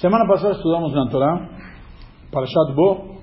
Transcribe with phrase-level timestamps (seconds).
[0.00, 1.48] Semana passada estudamos na Torá,
[2.30, 3.16] Parashat Bo,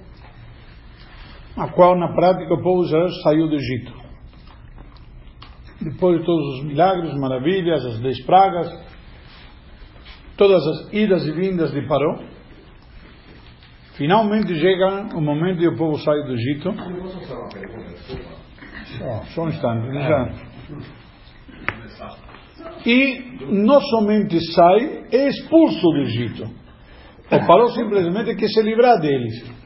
[1.55, 3.93] a qual na prática o povo já saiu do Egito.
[5.80, 8.71] Depois de todos os milagres, maravilhas, as dez pragas,
[10.36, 12.23] todas as idas e vindas de Paró,
[13.96, 16.74] finalmente chega o momento de o povo sair do Egito.
[18.98, 20.30] Só, só um instante, já.
[22.84, 26.63] E não somente sai, é expulso do Egito.
[27.39, 29.64] Paró simplesmente quer se livrar deles.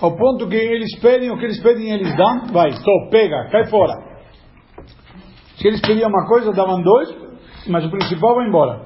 [0.00, 3.66] Ao ponto que eles pedem, o que eles pedem, eles dão, vai, só pega, cai
[3.68, 3.94] fora.
[5.56, 7.08] Se eles pediam uma coisa, davam dois,
[7.68, 8.84] mas o principal vai embora.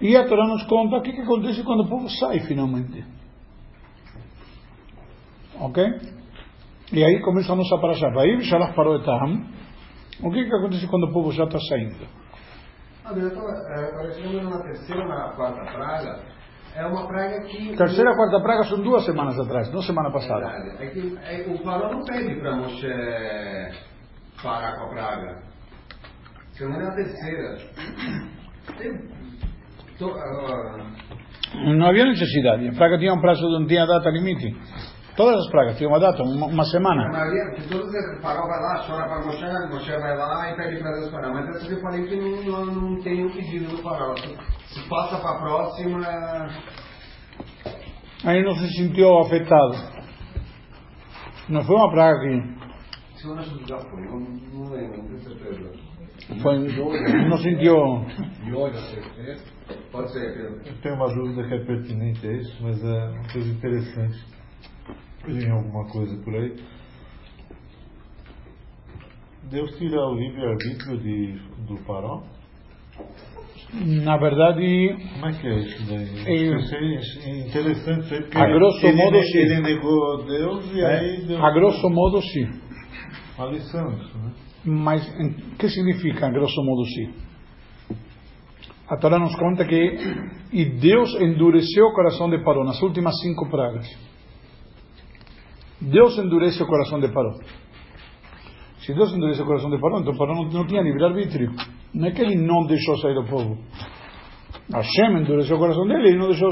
[0.00, 3.04] E a Torá nos conta o que, que acontece quando o povo sai finalmente.
[5.60, 5.84] Ok?
[6.92, 8.10] E aí começa a paraxá.
[8.74, 9.46] Parou etam.
[10.22, 12.25] O que, que acontece quando o povo já está saindo?
[13.08, 16.18] Ah, eu estava chegando na terceira na quarta praga.
[16.74, 17.76] É uma praga que.
[17.76, 20.46] Terceira e quarta praga são duas semanas atrás, não semana passada.
[20.80, 22.88] É que é, o farol não pede para Moshe
[24.42, 25.42] parar com a praga.
[26.54, 27.58] Semana é a terceira.
[30.00, 32.68] Uh, Não havia necessidade.
[32.68, 34.54] A praga tinha um prazo, não tinha data limite.
[35.16, 37.10] Todas as pragas tinham uma data, uma, uma a semana.
[37.10, 40.82] maioria, que todos o farol vai lá, chora para Moshe, Moshe vai lá e pede
[40.82, 41.32] para Deus parar.
[41.32, 44.14] Mas essa eu falei que não, não, não tem um pedido do farol.
[44.18, 46.48] Se passa para a próxima.
[48.24, 49.96] Aí não se sentiu afetado.
[51.48, 55.06] Não foi uma praga que Se eu que já foi, eu não, não lembro, não
[55.06, 55.70] tenho certeza.
[56.42, 56.58] foi,
[57.28, 58.04] não sentiu.
[58.44, 58.74] De olho,
[59.92, 60.60] pode ser, Pedro.
[60.66, 64.36] Eu tenho uma dúvida que é pertinente a isso, mas é uma coisa interessante.
[65.26, 66.54] Tem alguma coisa por aí.
[69.50, 72.24] Deus tira o livre-arbítrio de, do farol?
[74.04, 76.26] Na verdade, Como é que é isso daí?
[76.26, 79.38] É- Eu é interessante isso aí, porque A ele- grosso ele, modo, ne- sim.
[79.38, 82.46] ele negou Deus e aí Deus a grosso modo sim.
[83.38, 84.32] Uma lição isso, né?
[84.64, 87.14] Mas o que significa, a grosso modo, sim?
[88.88, 89.96] A Torá nos conta que
[90.52, 93.86] e Deus endureceu o coração de Paró nas últimas cinco pragas.
[95.80, 97.34] Deus endurece o coração de Paró.
[98.80, 101.52] Se Deus endurece o coração de Paró, então Paró não, não tinha livre-arbítrio.
[101.92, 103.58] Não é que ele não deixou sair do povo.
[104.72, 106.50] Hashem endureceu o coração dele e não deixou.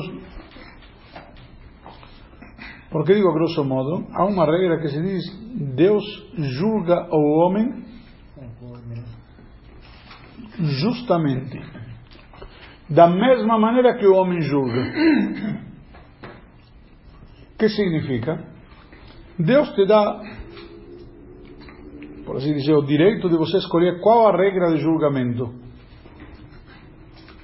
[2.90, 4.06] Por que digo a grosso modo?
[4.12, 6.04] Há uma regra que se diz: Deus
[6.36, 7.84] julga o homem
[10.58, 11.60] justamente.
[12.88, 14.92] Da mesma maneira que o homem julga.
[17.58, 18.53] Que significa?
[19.38, 20.20] Deus te dá,
[22.24, 25.52] por assim dizer, o direito de você escolher qual a regra de julgamento.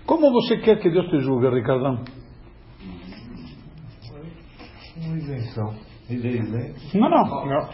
[0.07, 2.05] Como você quer que Deus te julgue, Ricardão?
[4.97, 5.75] Uma isenção.
[6.09, 6.99] Ele é isento.
[6.99, 7.69] Não, não.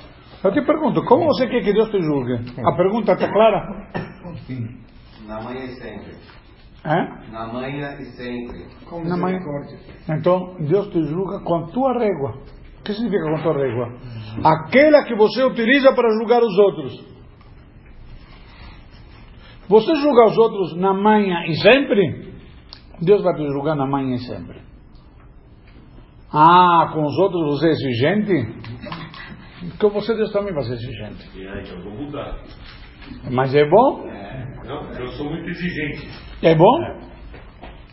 [0.44, 2.34] Eu te pergunto, como você quer que Deus te julgue?
[2.62, 3.88] A pergunta está clara?
[5.26, 6.12] Na manhã e sempre.
[6.84, 7.30] É?
[7.32, 8.66] Na manhã e sempre.
[9.04, 9.40] Na manhã.
[10.08, 12.38] Então, Deus te julga com a tua régua.
[12.86, 13.98] O que significa tua régua?
[14.44, 17.16] Aquela que você utiliza para julgar os outros.
[19.68, 22.32] Você julga os outros na manhã e sempre?
[23.02, 24.60] Deus vai te julgar na manhã e sempre.
[26.32, 28.54] Ah, com os outros você é exigente?
[29.80, 31.28] Com você Deus também vai ser exigente.
[31.34, 32.38] Aí, eu vou mudar.
[33.32, 34.06] Mas é bom?
[34.64, 36.08] Não, eu sou muito exigente.
[36.40, 37.02] É bom?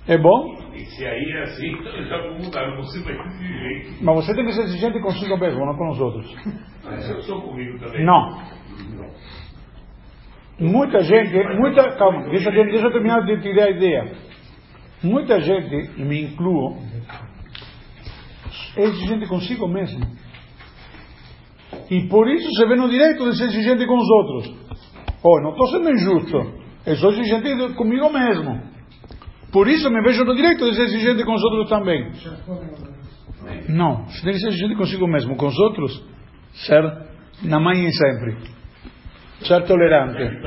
[0.07, 0.62] É bom?
[0.75, 2.67] E se aí é assim, então eu já vou mudar.
[2.69, 4.03] Não consigo mais ser exigente.
[4.03, 6.35] Mas você tem que ser exigente consigo mesmo, não com os outros.
[6.83, 8.03] Mas eu sou comigo também.
[8.05, 8.41] Não.
[10.59, 14.11] Muita gente, muita, calma, deixa, eu- deixa eu terminar de te dar a ideia.
[15.03, 16.77] Muita gente, e me incluo,
[18.77, 20.05] é exigente consigo mesmo.
[21.89, 24.55] E por isso se vê no direito de ser exigente com os outros.
[25.23, 26.63] Oh, não estou sendo injusto.
[26.85, 28.72] Eu sou exigente comigo mesmo.
[29.53, 32.11] Por isso me vejo no direito de ser exigente com os outros também.
[33.69, 35.37] Não, você tem que ser exigente consigo mesmo.
[35.37, 36.03] Com os outros,
[36.65, 36.83] ser
[37.43, 38.37] na mãe e sempre.
[39.41, 40.41] Ser tolerante.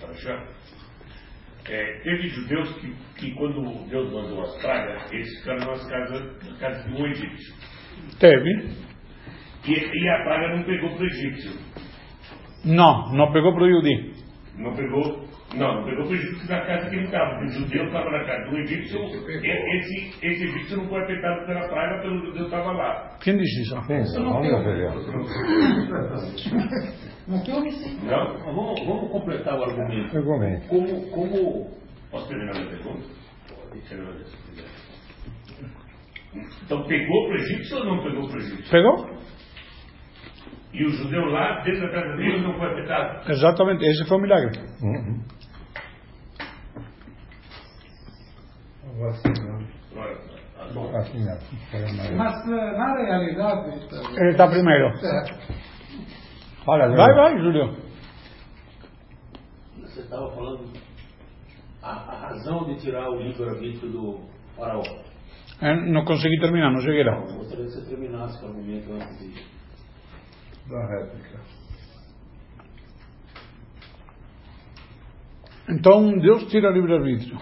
[0.00, 0.44] Paraxá,
[1.68, 6.58] é, teve judeus que, que quando Deus mandou as pragas, eles ficaram nas casas, na
[6.58, 7.54] casa de um egípcio.
[8.18, 8.70] Teve.
[9.66, 11.52] E, e a praga não pegou para o egípcio.
[12.64, 14.14] Não, não pegou para o Yudi.
[14.56, 15.31] Não pegou.
[15.54, 17.40] Não, não pegou para o egípcio na casa que ele estava.
[17.44, 18.98] O judeu estava na casa do egípcio.
[19.00, 23.16] e- Esse, esse egípcio não foi afetado pela praga, pelo judeu estava lá.
[23.20, 23.74] Quem disse isso?
[24.02, 24.50] Isso não tem.
[27.28, 27.92] Mas eu não sei.
[28.04, 28.34] Não?
[28.34, 30.16] Mas Vamos, vamos completar o argumento.
[30.16, 30.68] Argumento.
[30.68, 31.70] Como, como.
[32.10, 33.06] Posso terminar minha pergunta?
[33.48, 34.68] Pode terminar se quiser.
[36.64, 38.70] Então pegou para o egípcio ou não pegou para o egípcio?
[38.70, 39.10] Pegou?
[40.72, 43.30] E o judeu lá, dentro da casa dele, não foi afetado?
[43.30, 44.58] Exatamente, esse foi o milagre.
[44.80, 45.12] Não.
[52.16, 53.70] mas eh, na realidade.
[54.16, 54.86] Ele está primeiro.
[54.86, 55.24] É,
[56.96, 57.76] Vai, vai, Júlio.
[59.80, 60.72] Você estava falando
[61.82, 64.20] a, a razão de tirar o livre-arbítrio do
[64.56, 64.82] faraó.
[65.60, 67.16] Eh, Não consegui terminar, não cheguei lá.
[67.16, 69.61] Eu gostaria que você terminasse o argumento antes de.
[70.68, 71.40] Da réplica.
[75.68, 77.38] Então Deus tira o livre-arbítrio.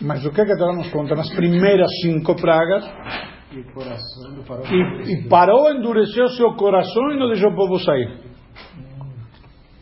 [0.00, 1.14] Mas o que é que nos conta?
[1.14, 2.84] Nas primeiras cinco pragas,
[3.52, 3.62] E
[4.44, 4.64] faraó.
[4.66, 8.20] e, e parou, endureceu seu coração e não deixou o povo sair.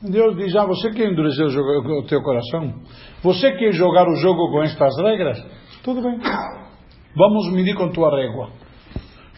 [0.02, 2.74] Deus diz: Ah, você quer endurecer o, teu coração?
[3.22, 5.38] Você quer jogar o jogo com estas regras?
[5.82, 6.18] Tudo bem.
[7.16, 8.50] Vamos medir com tua régua.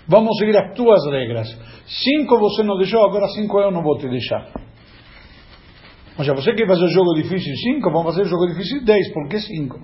[0.06, 1.49] Vamos seguir as tuas regras.
[1.87, 4.47] Cinco você não deixou, agora cinco eu não vou te deixar.
[6.17, 9.12] Ou seja, você quer fazer o jogo difícil cinco, vamos fazer o jogo difícil dez,
[9.12, 9.81] porque cinco.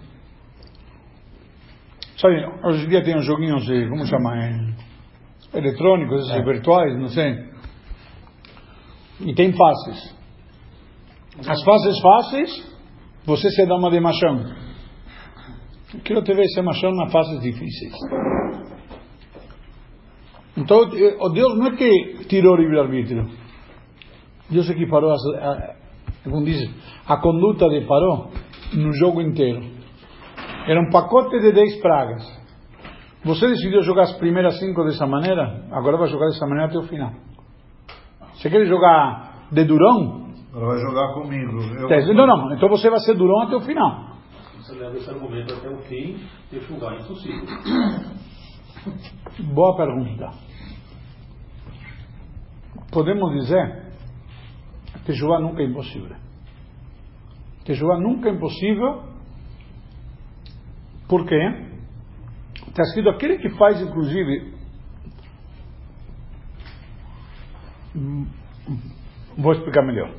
[2.16, 4.36] Sabe, hoje em dia tem uns joguinhos, de, como chama?
[4.36, 7.34] É, eletrônicos, esses virtuais, não sei.
[9.20, 10.14] E tem fases.
[11.38, 12.76] As fases fáceis,
[13.24, 14.44] você se dá uma de machão.
[15.94, 17.94] Eu quero te ver ser machão nas fases difíceis.
[20.56, 23.28] Então, eh, o Deus não é que tirou o livre-arbítrio.
[24.50, 25.74] Deus é que parou, as, a,
[26.24, 26.68] como diz,
[27.06, 28.30] a conduta de parou
[28.74, 29.62] no jogo inteiro.
[30.66, 32.40] Era um pacote de 10 pragas.
[33.24, 36.82] Você decidiu jogar as primeiras cinco dessa maneira, agora vai jogar dessa maneira até o
[36.84, 37.12] final.
[38.34, 40.30] Você quer jogar de durão?
[40.54, 41.60] Ela vai jogar comigo.
[41.78, 44.10] Eu, Não, não, então você vai ser durão até o final.
[44.56, 46.18] Você leva esse argumento até o fim,
[46.50, 47.44] Techuvá é impossível.
[49.52, 50.30] Boa pergunta.
[52.90, 53.92] Podemos dizer
[55.04, 56.16] que jogar nunca é impossível.
[57.64, 59.04] Que jogar nunca é impossível.
[61.08, 61.70] Por quê?
[62.68, 64.54] Está escrito aquele que faz, inclusive.
[69.36, 70.14] Vou explicar melhor.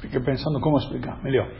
[0.00, 1.50] Fiquei pensando como explicar melhor.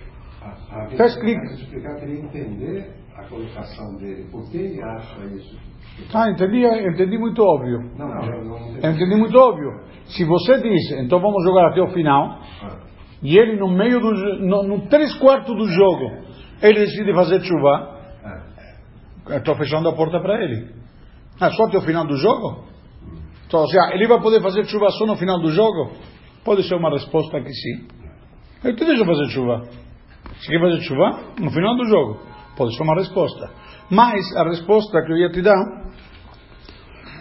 [0.41, 1.43] A, a Tá escrito.
[1.55, 4.29] Explicar, queria entender a colocação dele.
[4.31, 5.72] Por que ele acha isso?
[6.15, 7.91] Ah, entendi, entendi muito óbvio.
[7.97, 9.71] Não, não, entendi muito óbvio.
[10.07, 12.77] Se você diz, então vamos jogar até o final, Ah,
[13.23, 16.11] e ele no meio do no, no três quartos do jogo,
[16.61, 18.01] ele decide fazer chuva,
[19.29, 20.71] eu estou fechando a porta para ele.
[21.41, 22.65] Ah, só até o final do jogo?
[23.47, 25.93] Então, ou seja, ele vai poder fazer chuva só no final do jogo?
[26.45, 27.87] Pode ser uma resposta que sim.
[28.65, 29.63] Eu te deixo fazer chuva.
[30.41, 32.21] Se quer fazer chuva, no final do jogo.
[32.57, 33.51] Pode ser uma resposta.
[33.91, 35.82] Mas a resposta que eu ia te dar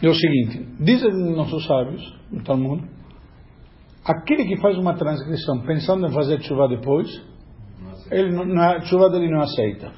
[0.07, 2.01] é o seguinte: dizem nossos sábios,
[2.31, 2.83] no Talmud,
[4.05, 7.07] aquele que faz uma transgressão pensando em fazer chuva depois,
[8.11, 9.91] ele não, não- a chuva dele não aceita.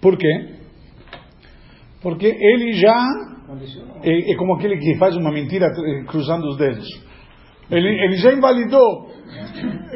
[0.00, 0.54] Por quê?
[2.02, 3.06] Porque ele já
[4.02, 5.66] é, é como aquele que faz uma mentira
[6.06, 6.86] cruzando os dedos.
[7.70, 9.10] Ele, ele já invalidou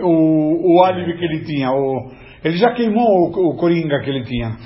[0.02, 2.10] o, o álibi que ele tinha, o,
[2.44, 4.56] ele já queimou o, o coringa que ele tinha.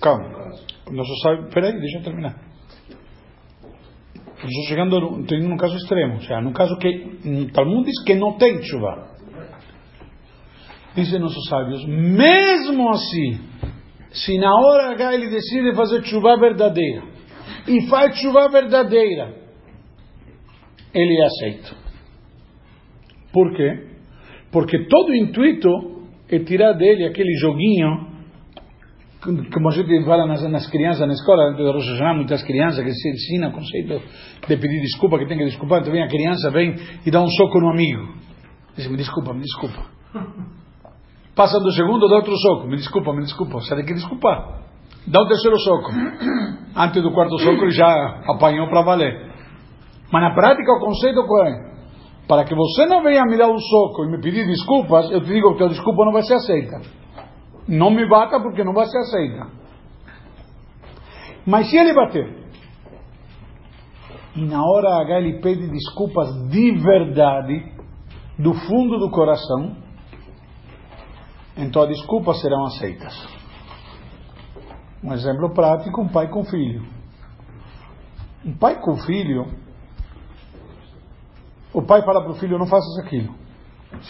[0.00, 0.28] Calma.
[0.90, 2.36] Nosso sábio, peraí, deixa eu terminar.
[4.36, 8.62] Estou chegando num, caso extremo, ou seja, num caso que Talmud diz que não tem
[8.62, 9.08] chuva.
[10.94, 13.40] Dizem nossos sábios, mesmo assim,
[14.12, 17.02] se na hora H ele decide fazer chuva verdadeira
[17.66, 19.34] e faz chuva verdadeira,
[20.94, 21.76] ele é aceito.
[23.32, 23.88] Por quê?
[24.50, 25.68] Porque todo o intuito
[26.30, 28.05] é tirar dele aquele joguinho
[29.52, 32.92] como a gente fala nas, nas crianças na escola, de Rosh Hashanah, muitas crianças que
[32.92, 34.00] se ensina o conceito
[34.48, 37.28] de pedir desculpa, que tem que desculpar, então vem a criança, vem e dá um
[37.28, 38.14] soco no amigo.
[38.76, 39.86] Diz, me desculpa, me desculpa.
[41.34, 43.54] Passa do segundo, dá outro soco, me desculpa, me desculpa.
[43.54, 44.62] Você tem que desculpar.
[45.06, 45.90] Dá o terceiro soco.
[46.76, 49.32] Antes do quarto soco ele já apanhou para valer.
[50.12, 51.76] Mas na prática o conceito qual é?
[52.28, 55.28] Para que você não venha me dar um soco e me pedir desculpas, eu te
[55.28, 56.80] digo que a desculpa não vai ser aceita.
[57.68, 59.50] Não me bata porque não vai ser aceita.
[61.44, 62.46] Mas se ele bater,
[64.34, 67.72] e na hora H ele pede desculpas de verdade,
[68.38, 69.76] do fundo do coração,
[71.56, 73.14] então as desculpas serão aceitas.
[75.02, 76.84] Um exemplo prático, um pai com filho.
[78.44, 79.46] Um pai com filho,
[81.76, 83.34] O pai fala para o filho, não faças aquilo,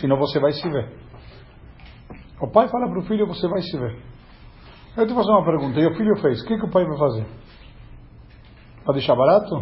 [0.01, 0.89] senão você vai se ver.
[2.41, 3.97] O pai fala para o filho, você vai se ver.
[4.97, 6.99] Eu te faço uma pergunta, e o filho fez, o que, que o pai vai
[6.99, 7.27] fazer?
[8.85, 9.55] Para deixar barato?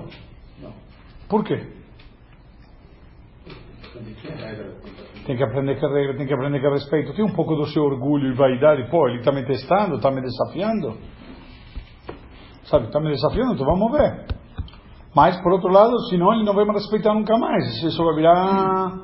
[0.61, 0.73] Não.
[1.28, 1.75] Por quê?
[5.26, 7.14] Tem que aprender que é regra, tem que aprender que é respeito.
[7.14, 8.90] Tem um pouco do seu orgulho e vaidade.
[8.90, 10.99] Pô, ele está me testando, está me desafiando.
[12.64, 14.26] Sabe, está me desafiando, então vamos ver.
[15.14, 17.83] Mas, por outro lado, senão ele não vai me respeitar nunca mais.
[17.83, 18.99] Isso vai virar.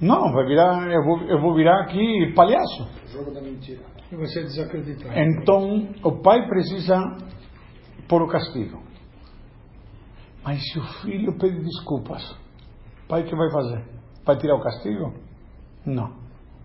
[0.00, 0.90] Não, vai virar.
[0.90, 2.88] Eu vou, eu vou virar aqui palhaço.
[3.06, 3.82] Jogo da mentira.
[4.10, 5.12] E você desacreditar.
[5.16, 6.96] Então, o pai precisa
[8.08, 8.82] pôr o castigo.
[10.42, 12.22] Mas se o filho pede desculpas,
[13.04, 13.84] o pai que vai fazer?
[14.24, 15.14] Vai tirar o castigo?
[15.84, 16.12] Não.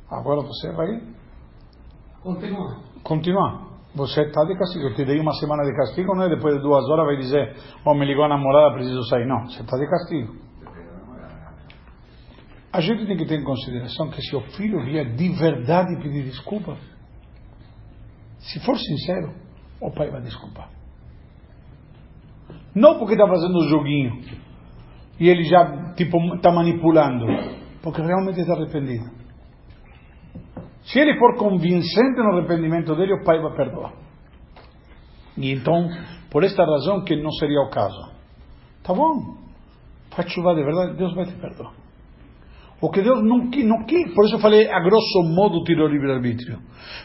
[0.10, 1.02] Agora você vai
[2.24, 2.78] Continua.
[3.04, 3.66] continuar.
[3.96, 4.86] Você está de castigo.
[4.88, 6.30] Eu te dei uma semana de castigo, não é?
[6.30, 9.26] Depois de duas horas vai dizer, oh, me ligou a namorada, preciso sair.
[9.26, 10.45] Não, você está de castigo.
[12.76, 16.24] A gente tem que ter em consideração que se o filho vier de verdade pedir
[16.26, 16.78] desculpas,
[18.38, 19.34] se for sincero,
[19.80, 20.70] o pai vai desculpar.
[22.76, 24.20] Não porque está fazendo um joguinho
[25.18, 27.26] e ele já tipo está manipulando,
[27.82, 29.10] porque realmente está arrependido.
[30.84, 33.94] Se ele for convincente no arrependimento dele, o pai vai perdoar.
[35.38, 35.88] E então,
[36.30, 38.12] por esta razão que não seria o caso.
[38.84, 39.38] Tá bom,
[40.14, 41.85] faz chuva de verdade, Deus vai te perdoar.
[42.82, 45.92] O que Deus não, não quis, por isso eu falei, a grosso modo tirou o
[45.92, 46.60] livre-arbítrio.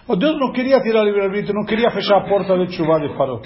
[0.09, 3.17] O Deus não queria tirar o livre-arbítrio, não queria fechar a porta de chuva de
[3.17, 3.41] farol.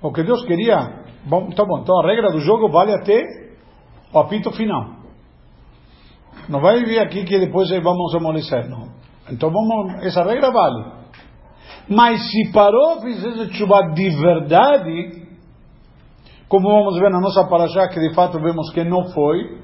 [0.00, 3.20] O que Deus queria, bom, tá bom, então a regra do jogo vale até
[4.12, 5.02] o apito final.
[6.48, 8.88] Não vai vir aqui que depois vamos amolecer, não.
[9.30, 11.02] Então vamos, essa regra vale.
[11.88, 15.26] Mas se parou, fizesse chuva de verdade,
[16.48, 19.58] como vamos ver na nossa paraxá, que de fato vemos que não foi,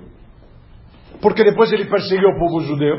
[1.21, 2.97] porque depois ele perseguiu o povo judeu.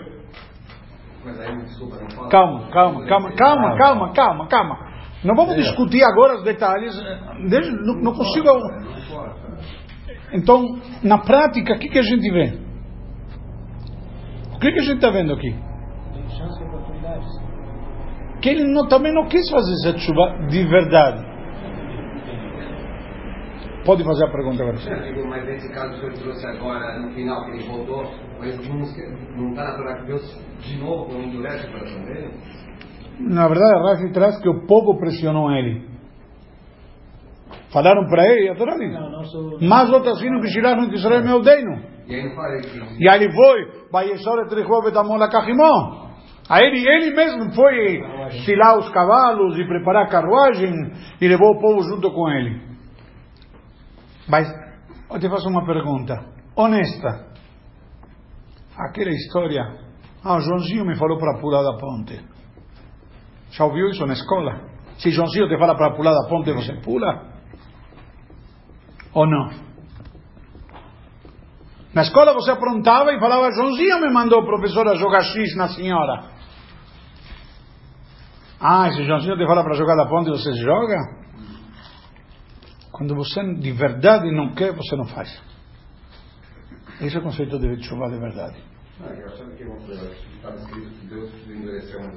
[2.30, 4.90] Calma, calma, calma, calma, calma, calma, calma.
[5.24, 6.94] Não vamos discutir agora os detalhes.
[7.50, 8.48] Deixa- Não, não consigo.
[10.32, 10.64] Então,
[11.04, 12.58] na prática, o que, que a gente vê?
[14.56, 15.56] O que, que a gente está vendo aqui?
[18.42, 21.29] Que ele não- também não quis fazer essa chuva de verdade.
[23.86, 24.78] Pode fazer a pergunta agora.
[24.78, 28.04] Digo, mas nesse caso que o senhor trouxe agora, no final, que ele voltou,
[28.40, 28.82] mas não
[29.50, 32.34] está na Torá que Deus de novo não endurece o coração dele?
[33.20, 35.88] Na verdade, Rashi traz que o povo pressionou ele.
[37.72, 41.24] Falaram para ele, e a Torá diz, Não, não mas outros que tiraram que Israel
[41.24, 42.00] me odeio.
[42.08, 43.04] E aí não falei que.
[43.04, 46.10] E aí ele foi, vai e trechou betamola cajimó.
[46.50, 48.02] Aí ele, ele mesmo foi
[48.44, 50.74] filar os cavalos e preparar a carruagem
[51.22, 52.69] e levou o povo junto com ele.
[54.30, 54.48] Mas
[55.10, 56.14] eu te faço uma pergunta,
[56.56, 57.28] honesta.
[58.78, 59.62] Aquela história,
[60.24, 62.24] ah, o Joãozinho me falou para pular da ponte.
[63.52, 64.70] Já ouviu isso na escola?
[65.00, 67.34] Se Joãozinho te fala para pular da ponte, você pula?
[69.14, 69.50] Ou não?
[71.94, 75.70] Na escola você aprontava e falava, Joãozinho me mandou o professor a jogar X na
[75.70, 76.30] senhora.
[78.62, 81.19] Ah, se Joãozinho te fala para jogar da ponte, você joga?
[83.00, 85.30] Quando você de verdade não quer, você não faz.
[87.00, 88.62] Esse é o conceito de chuva de verdade.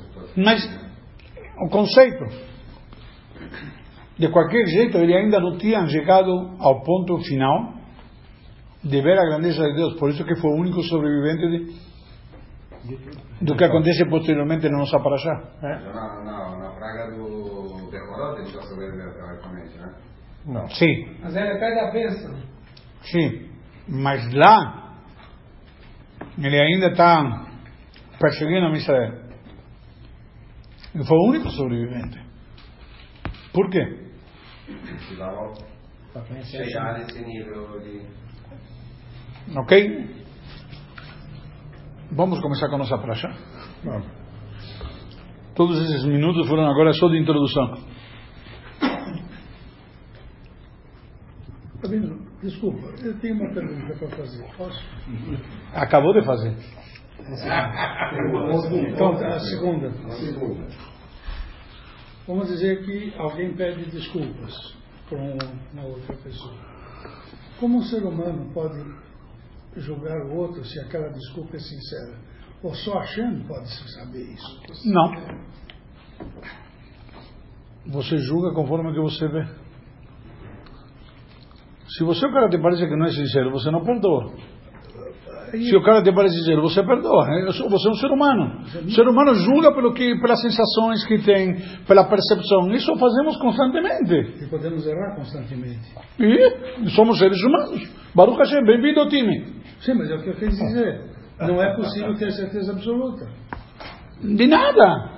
[0.01, 0.35] Situação.
[0.37, 0.61] Mas
[1.65, 2.25] o conceito,
[4.19, 7.75] de qualquer jeito, ele ainda não tinha chegado ao ponto final
[8.83, 9.95] de ver a grandeza de Deus.
[10.01, 11.77] Por isso que foi o único sobrevivente
[12.83, 12.99] de,
[13.41, 15.45] do que acontece posteriormente na nossa paraxá.
[15.61, 19.95] Já na, na, na praga do Decoró, ele já sobreviveu teoricamente, né?
[20.47, 20.69] Não.
[20.71, 22.35] Sim, Mas ele pede a bênção.
[23.03, 23.49] sim.
[23.89, 24.97] Mas lá,
[26.39, 27.47] ele ainda está
[28.21, 29.23] perseguindo a Israel.
[30.95, 32.21] Ele foi o único sobrevivente.
[33.53, 34.11] Por quê?
[36.45, 38.07] Chegar nesse nível de.
[39.57, 40.23] Ok?
[42.13, 43.29] Vamos começar com a nossa praxa?
[43.83, 44.03] Não.
[45.55, 47.75] Todos esses minutos foram agora só de introdução.
[51.93, 54.45] Rabino, desculpa, eu tenho uma pergunta para fazer.
[54.57, 54.83] Posso?
[55.75, 56.57] Acabou de fazer.
[58.89, 59.89] Então, a segunda.
[59.89, 60.67] A segunda.
[62.27, 64.75] Vamos dizer que alguém pede desculpas
[65.09, 66.55] para uma outra pessoa.
[67.61, 68.83] Como um ser humano pode
[69.77, 72.15] julgar o outro se aquela desculpa é sincera?
[72.63, 74.63] Ou só achando pode-se saber isso?
[74.87, 75.13] Não.
[77.87, 79.62] Você julga conforme o que você vê.
[81.97, 84.33] Se você o cara te parece que não é sincero, você não perdoa.
[85.53, 87.27] Se o cara te parece sincero, você perdoa.
[87.29, 88.65] É, Você é um ser humano.
[88.87, 91.57] O ser humano julga pelo que, pelas sensações que tem,
[91.87, 92.73] pela percepção.
[92.73, 94.43] Isso fazemos constantemente.
[94.43, 95.93] E podemos errar constantemente.
[96.19, 97.87] E somos seres humanos.
[98.15, 99.45] Baruch Hashem, bem-vindo ao time.
[99.81, 101.11] Sim, mas é o que eu quis dizer.
[101.41, 103.27] Não é possível ter certeza absoluta.
[104.23, 105.11] De nada.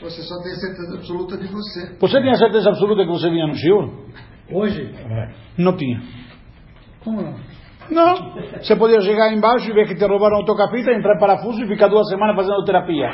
[0.00, 1.96] Você só tem certeza absoluta de você.
[1.98, 4.04] Você tinha certeza absoluta que você vinha no Shiur?
[4.50, 4.94] Hoje,
[5.58, 6.00] Não tinha.
[7.02, 7.34] como não?
[7.90, 8.34] Não.
[8.62, 11.68] Você podia chegar embaixo e ver que te roubaram o toca-fita, entrar em parafuso e
[11.68, 13.10] ficar duas semanas fazendo terapia.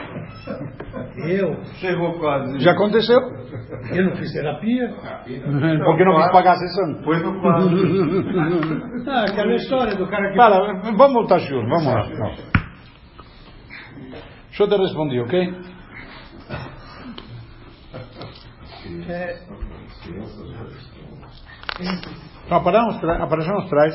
[1.26, 1.56] Eu?
[1.80, 2.60] Chegou quase.
[2.60, 3.18] Já aconteceu?
[3.92, 4.88] Eu não fiz terapia.
[5.84, 7.02] Porque não quis pagar a sessão.
[7.02, 7.70] Foi no quadro.
[9.08, 10.36] Ah, aquela história do cara que.
[10.36, 11.66] Para, vamos voltar, Shiur.
[11.68, 12.02] Vamos lá.
[14.48, 15.54] Deixa eu te responder, ok?
[19.08, 19.36] É,
[22.50, 23.94] a Pará nos traz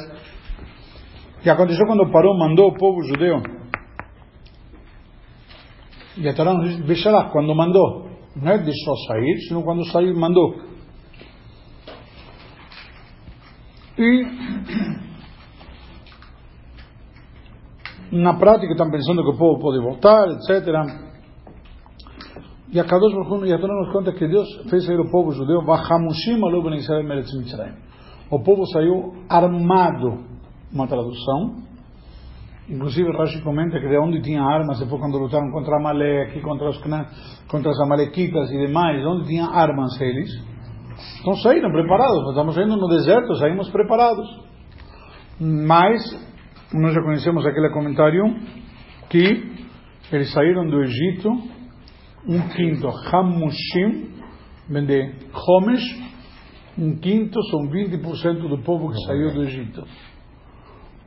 [1.45, 3.39] que aconteceu quando Paró mandou o povo judeu.
[6.17, 8.09] E a Torá nos diz, veja lá, quando mandou.
[8.35, 10.55] Não é deixou sair, sino quando saiu, mandou.
[18.11, 21.04] Na prática estão pensando que o povo pode voltar, etc.
[22.71, 25.31] E a Kadosh Baruch e a Torá nos conta que Deus fez sair o povo
[25.31, 25.59] judeu.
[28.31, 30.23] O povo saiu armado,
[30.73, 31.63] uma tradução.
[32.67, 36.77] Inclusive Rashi comenta que de onde tinha armas, depois quando lutaram contra Amalek, contra os,
[37.47, 40.29] contra as Amalequitas e demais, onde tinha armas eles.
[41.21, 44.27] Então saíram preparados, estamos saindo no deserto, saímos preparados.
[45.39, 46.01] Mas,
[46.73, 48.23] nós já conhecemos aquele comentário,
[49.09, 49.53] que
[50.11, 51.29] eles saíram do Egito,
[52.27, 54.09] um quinto, Hamushim,
[54.69, 56.05] vem de Homesh,
[56.77, 59.83] um quinto são 20% do povo que saiu do Egito.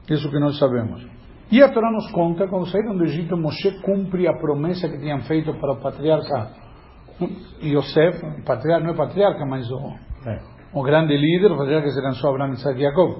[0.09, 1.07] Isso que nós sabemos.
[1.51, 5.21] E a Torá nos conta, quando saíram do Egito, Moshe cumpre a promessa que tinham
[5.23, 6.51] feito para o patriarca
[7.63, 9.95] Yosef, patriarca, não é patriarca, mas o,
[10.73, 13.11] o grande líder, o patriarca que se lançou Abraão, Isaac e Jacob.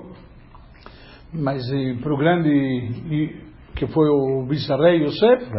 [1.33, 5.51] Mas eh, para o grande, e- que foi o vice-rei Yosef,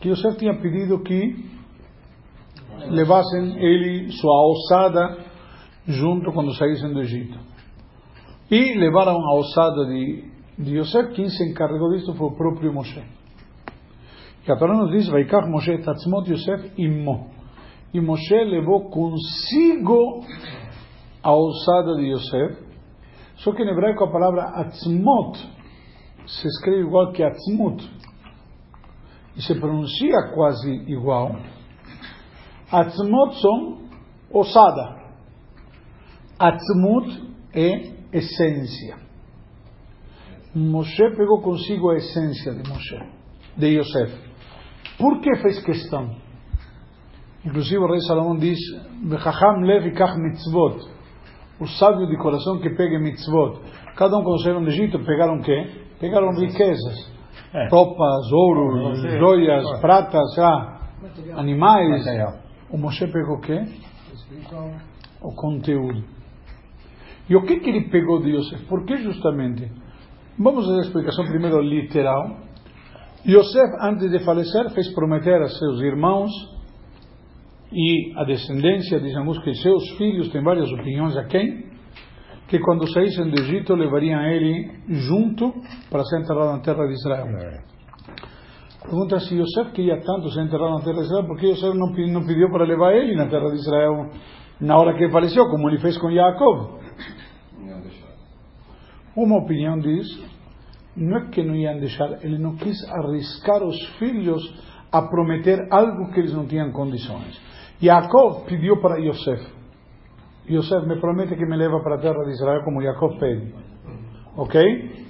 [0.00, 1.46] que Yosef tinha pedido que
[2.88, 5.18] levassem ele, sua ossada,
[5.86, 7.38] junto quando saíssem do Egito.
[8.50, 10.24] E levaram a ossada de,
[10.58, 13.02] de Yosef, quem se encarregou disso foi o próprio Moshe.
[14.46, 17.30] E a Torá nos diz, Vaikach Moshe Tatzmot Yosef immo.
[17.92, 20.20] E Moshe levou consigo
[21.22, 22.66] a ossada de Yosef,
[23.36, 25.36] só que em hebraico a palavra Atzmot
[26.26, 27.82] se escreve igual que Atzmut
[29.36, 31.36] e se pronuncia quase igual.
[32.72, 33.78] Atzmot são
[34.32, 34.96] ossada.
[36.38, 37.22] Atzmut
[37.54, 38.96] é essência.
[40.54, 42.98] Moshe pegou consigo a essência de Moshe,
[43.56, 44.26] de Yosef.
[44.98, 46.16] Por que fez questão?
[47.44, 48.58] Inclusive o rei Salomão diz:
[49.04, 50.96] "Vechacham lev mitzvot."
[51.60, 53.60] O sábio de coração que pega mitzvot.
[53.96, 55.86] Cada um quando saíram do Egito pegaram o quê?
[56.00, 57.15] Pegaram riquezas.
[57.70, 60.36] Roupas, ouro, joias, pratas,
[61.36, 62.04] animais.
[62.70, 63.64] O Moshe pegou o quê?
[65.22, 66.04] O conteúdo.
[67.28, 68.64] E o que, que ele pegou de Yosef?
[68.66, 69.70] Por que justamente?
[70.38, 72.36] Vamos a explicação primeiro literal.
[73.26, 76.30] Yosef, antes de falecer, fez prometer a seus irmãos
[77.72, 81.65] e a descendência, dizem alguns que seus filhos, tem várias opiniões a quem,
[82.48, 85.52] que quando saíssem do Egito levariam ele junto
[85.90, 87.26] para ser enterrado na terra de Israel.
[88.82, 91.88] Pergunta se Yosef queria tanto ser enterrado na terra de Israel, por que Yosef não,
[91.88, 94.10] não pediu para levar ele na terra de Israel
[94.60, 96.76] na hora que faleceu, como ele fez com Jacob?
[99.16, 100.06] Uma opinião diz,
[100.96, 104.42] não é que não iam deixar, ele não quis arriscar os filhos
[104.92, 107.40] a prometer algo que eles não tinham condições.
[107.80, 109.55] Jacob pediu para Yosef,
[110.48, 113.54] Yosef me promete que me leva para a terra de Israel como Jacob pede.
[114.36, 115.06] Ok?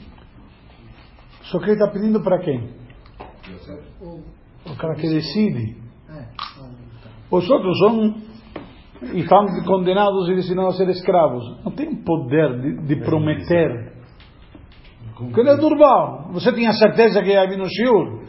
[1.42, 2.70] Só que ele está pedindo para quem?
[4.66, 5.76] O cara que decide.
[7.30, 8.14] Os outros são
[9.12, 11.44] e estão condenados e destinados a ser escravos.
[11.64, 13.92] Não tem poder de, de prometer.
[15.34, 16.30] Que é Durval.
[16.32, 18.22] Você tinha certeza que ia vir no Shiur?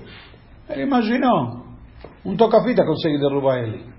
[0.69, 1.65] Ele imaginou.
[2.25, 3.96] Um toca-fita consegue derrubar ele.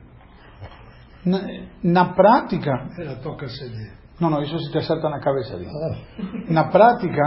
[1.24, 1.40] Na,
[1.82, 3.90] na prática, Ela toca CD.
[4.20, 5.58] não, não, isso se te acerta na cabeça.
[5.58, 5.70] digo.
[6.52, 7.22] Na prática,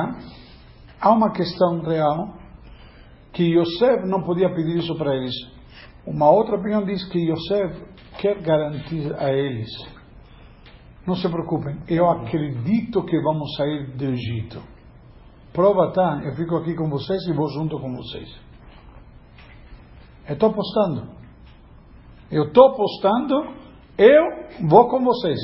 [1.00, 2.36] há uma questão real
[3.34, 5.34] que Yosef não podia pedir isso para eles.
[6.06, 7.86] Uma outra opinião diz que Yosef
[8.20, 9.70] quer garantir a eles
[11.06, 14.62] Não se preocupem, eu acredito que vamos sair do Egito.
[15.54, 18.30] Prova tá, eu fico aqui com vocês e vou junto com vocês.
[20.28, 21.10] Eu estou apostando.
[22.32, 23.61] Eu estou apostando,
[24.04, 25.40] eu vou com vocês.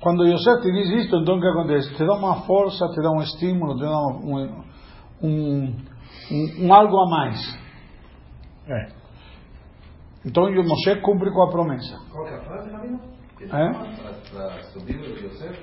[0.00, 1.94] Quando José te diz isto, então o que acontece?
[1.94, 4.54] Te dá uma força, te dá um estímulo, te dá um,
[5.22, 5.74] um,
[6.30, 7.58] um, um algo a mais.
[8.68, 8.88] É.
[10.24, 11.98] Então Moshe cumpre com a promessa.
[12.12, 13.00] Qual é a frase, Rabino?
[13.40, 13.72] É?
[14.32, 15.58] Para subir o Yosef?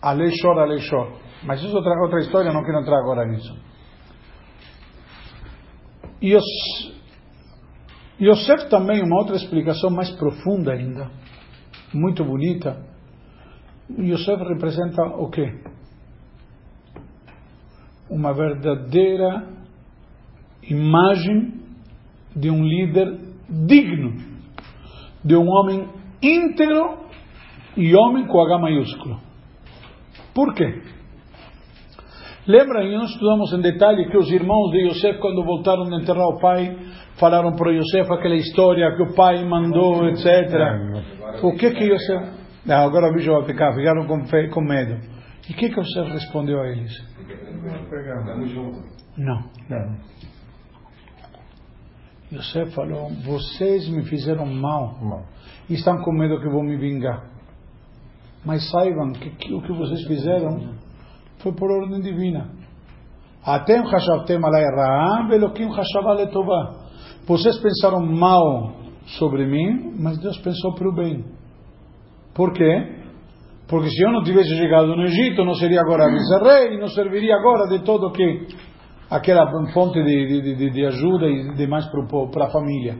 [0.00, 1.12] A lei chora, a lei chora.
[1.44, 3.56] Mas isso é outra, outra história, não quero entrar agora nisso.
[6.20, 6.44] E os,
[8.20, 11.10] Yosef também, uma outra explicação mais profunda ainda,
[11.92, 12.76] muito bonita.
[13.98, 15.60] Yosef representa o quê?
[18.08, 19.48] Uma verdadeira
[20.62, 21.60] imagem
[22.34, 24.16] de um líder digno,
[25.24, 25.88] de um homem
[26.22, 26.98] íntegro
[27.76, 29.20] e homem com H maiúsculo.
[30.34, 30.82] Por quê?
[32.46, 36.26] Lembram, e nós estudamos em detalhe que os irmãos de Yosef, quando voltaram de enterrar
[36.26, 36.76] o pai,
[37.18, 40.24] falaram para Yosef aquela história que o pai mandou, etc.
[41.42, 42.42] O que que Yosef...
[42.64, 44.48] Não, agora o bicho vai ficar, ficaram com, fe...
[44.48, 45.00] com medo.
[45.48, 46.92] E o que que Yosef respondeu a eles?
[49.16, 49.44] Não.
[49.68, 49.96] Não.
[52.32, 55.24] Yosef falou, vocês me fizeram mal
[55.68, 57.30] e estão com medo que eu vou me vingar.
[58.44, 60.74] Mas saibam que, que o que vocês fizeram
[61.38, 62.50] foi por ordem divina.
[63.44, 66.81] Atem chashavtem alai ra'am velokim chashava letová.
[67.26, 68.72] Vocês pensaram mal
[69.18, 71.24] sobre mim, mas Deus pensou para o bem.
[72.34, 73.02] Por quê?
[73.68, 77.68] Porque se eu não tivesse chegado no Egito, não seria agora vice-rei, não serviria agora
[77.68, 78.46] de todo que
[79.08, 81.86] aquela fonte de, de, de, de ajuda e demais
[82.32, 82.98] para a família.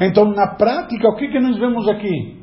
[0.00, 2.36] Então, na prática, o que, que nós vemos aqui?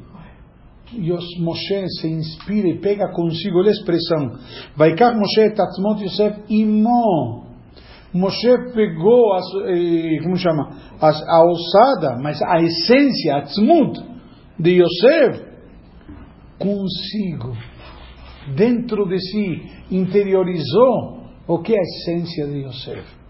[0.94, 4.38] E os Moshe se inspira e pega consigo, a expressão.
[4.76, 7.43] Vaikar Moshe tatzmot Yosef imo.
[8.14, 9.46] Moshe pegou, as,
[10.24, 10.78] como chama?
[11.02, 14.00] As, a ossada, mas a essência, a tzmut
[14.60, 15.46] de Yosef
[16.60, 17.58] consigo.
[18.56, 23.23] Dentro de si, interiorizou o que é a essência de Yosef?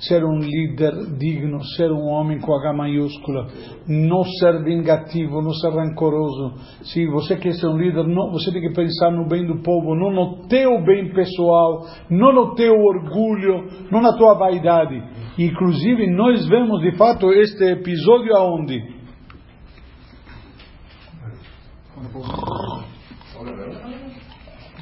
[0.00, 3.48] Ser um líder digno, ser um homem com H maiúscula,
[3.86, 6.54] não ser vingativo, não ser rancoroso.
[6.84, 9.94] Se você quer ser um líder, não, você tem que pensar no bem do povo,
[9.94, 15.02] não no teu bem pessoal, não no teu orgulho, não na tua vaidade.
[15.38, 19.00] Inclusive, nós vemos de fato este episódio aonde?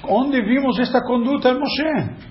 [0.09, 2.29] Onde vimos esta conduta em Moshe?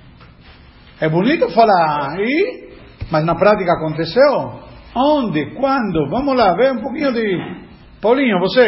[1.00, 2.67] É bonito falar, e?
[3.12, 4.62] Mas na prática aconteceu?
[4.96, 5.54] Onde?
[5.56, 6.10] Quando?
[6.10, 7.68] Vamos lá, vê um pouquinho de.
[8.02, 8.68] Paulinho, você?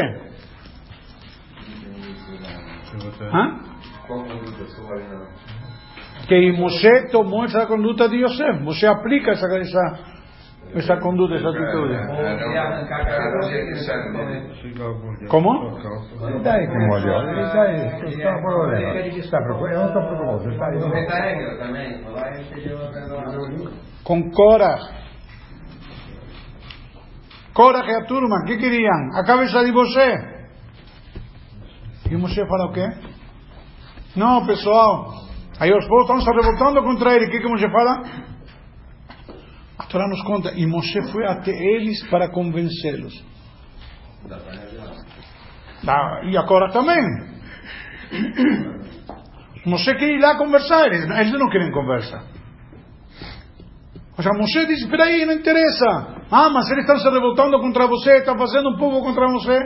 [3.32, 3.60] Hã?
[6.28, 8.62] Que Moshe tomou essa conduta de Yosef.
[8.62, 10.00] Moshe aplica essa, essa,
[10.76, 11.96] essa conduta, essa atitude.
[15.28, 15.80] Como?
[16.30, 17.10] E daí, como olha?
[17.32, 17.90] E daí?
[18.02, 19.00] Você está problema.
[19.00, 19.74] Está preocupado?
[19.74, 20.44] Eu não estou preocupado.
[20.44, 20.50] Você
[21.00, 21.38] está aí.
[22.36, 22.92] Ele pediu a
[24.04, 24.78] Com Cora.
[27.54, 29.20] Cora que a turma, que queriam?
[29.20, 30.40] A cabeça de Moshe.
[32.10, 32.88] E Moshe fala o quê?
[34.16, 35.14] Não, pessoal.
[35.60, 37.26] Aí os povos estão se revoltando contra ele.
[37.26, 38.04] O que, que Moshe fala?
[39.80, 40.52] A Torá nos conta.
[40.56, 43.24] E Moshe foi até eles para convencê-los.
[45.88, 47.00] Ah, E agora também.
[49.66, 50.86] Moshe quer ir lá conversar.
[50.88, 52.22] Eles, eles não querem conversa.
[54.18, 56.18] O sea, Moshe diz, espera aí, não interessa.
[56.30, 59.58] Ah, mas eles estão se revoltando contra você, estão fazendo um povo contra você.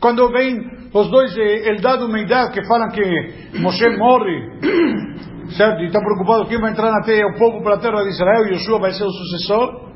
[0.00, 0.58] Quando vem
[0.92, 4.50] os dois Eldad e Meidad que falam que Moshe morre,
[5.52, 5.80] certo?
[5.82, 8.46] E está preocupado quem vai entrar na terra, o povo para a terra de Israel,
[8.46, 9.92] e Yoshua vai ser o sucessor.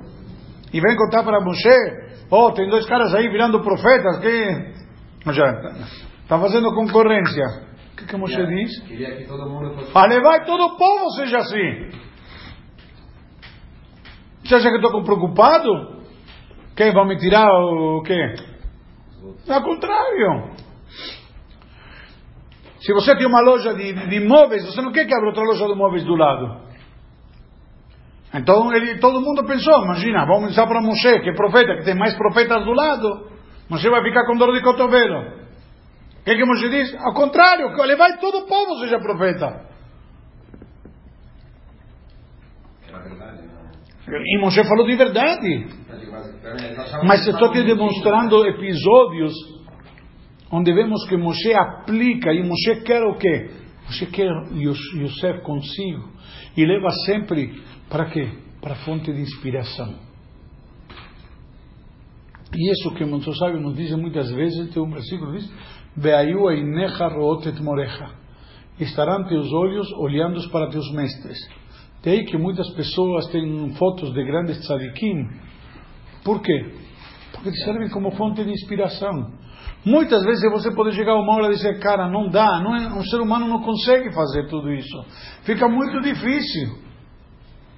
[0.72, 1.68] E vem contar para Moshe,
[2.30, 4.76] oh, tem dois caras aí virando profetas, que...
[5.24, 5.44] Seja,
[6.22, 7.44] estão fazendo concorrência.
[7.92, 8.82] O que, que Moshe diz?
[8.82, 9.92] Queria que todo mundo fosse.
[9.92, 11.90] Vai todo o povo seja assim.
[14.44, 16.04] Você acha que estou preocupado?
[16.76, 18.34] Quem vai me tirar o quê?
[19.48, 20.65] Ao contrário.
[22.86, 25.66] Se você tem uma loja de, de imóveis, você não quer que abra outra loja
[25.66, 26.60] de imóveis do lado.
[28.32, 31.96] Então ele, todo mundo pensou, imagina, vamos pensar para Moshe, que é profeta, que tem
[31.96, 33.28] mais profetas do lado.
[33.68, 35.18] Moshe vai ficar com dor de cotovelo.
[36.20, 36.94] O que, que Moshe diz?
[37.04, 39.66] Ao contrário, que ele vai todo o povo seja profeta.
[42.88, 44.20] É não.
[44.24, 45.66] E Moshe falou de verdade.
[45.88, 49.55] Mas, eles achavam Mas estou te demonstrando episódios
[50.50, 53.50] onde vemos que Moshe aplica, e Moshe quer o quê?
[53.84, 56.08] Moshe quer Yos- Yosef consigo,
[56.56, 58.28] e leva sempre para quê?
[58.60, 59.94] Para a fonte de inspiração.
[62.54, 65.52] E isso que o sábio nos diz muitas vezes, tem um versículo que diz,
[65.96, 68.08] Veayu einecha rootet morecha.
[68.78, 71.38] Estarão teus olhos olhando para teus mestres.
[72.02, 75.28] Daí que muitas pessoas têm fotos de grandes tzadikim.
[76.22, 76.72] Por quê?
[77.32, 79.32] Porque servem como fonte de inspiração.
[79.86, 83.04] Muitas vezes você pode chegar uma hora e dizer, cara, não dá, não é, um
[83.04, 85.04] ser humano não consegue fazer tudo isso.
[85.44, 86.84] Fica muito difícil.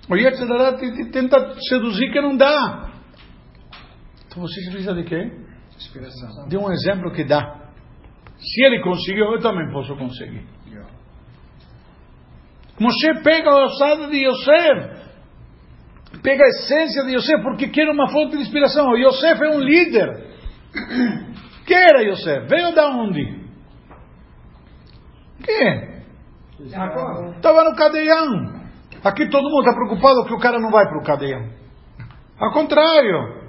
[0.08, 2.92] O Yetzirah te, te tenta seduzir que não dá.
[4.26, 5.30] Então você precisa de quê?
[5.76, 6.48] Inspiração.
[6.48, 7.68] De um exemplo que dá.
[8.38, 10.46] Se ele conseguiu, eu também posso conseguir.
[12.80, 15.10] Moshe pega a ossada de Yosef,
[16.22, 18.96] pega a essência de Yosef, porque quer uma fonte de inspiração.
[18.96, 20.28] Yosef é um líder.
[21.68, 22.48] Quem era Yosef?
[22.48, 23.22] Veio da onde?
[25.44, 26.02] Quem?
[26.60, 28.58] Estava no cadeião.
[29.04, 31.46] Aqui todo mundo está preocupado que o cara não vai para o cadeião.
[32.40, 33.48] Ao contrário.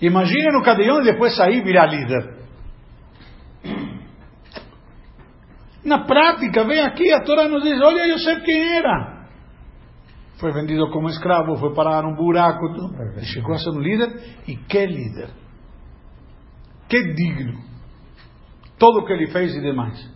[0.00, 2.36] Imagine no cadeião e depois sair e virar líder.
[5.84, 9.26] Na prática, vem aqui, a Torá nos diz, olha Yosef quem era.
[10.38, 12.66] Foi vendido como escravo, foi parar num buraco,
[13.22, 15.45] chegou a ser um líder, e que líder.
[16.88, 17.60] Que digno.
[18.78, 20.10] Tudo o que ele fez e demais.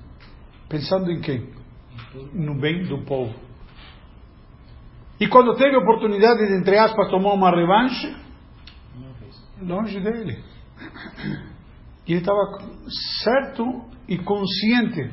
[0.69, 1.51] Pensando em quem?
[2.33, 3.35] No bem do povo.
[5.19, 8.17] E quando teve oportunidade de, entre aspas, tomar uma revanche,
[9.61, 10.43] longe dele.
[12.07, 12.41] E ele estava
[13.23, 15.11] certo e consciente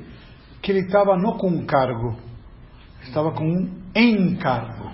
[0.61, 2.17] que ele estava não com um cargo,
[3.01, 4.91] estava com um encargo.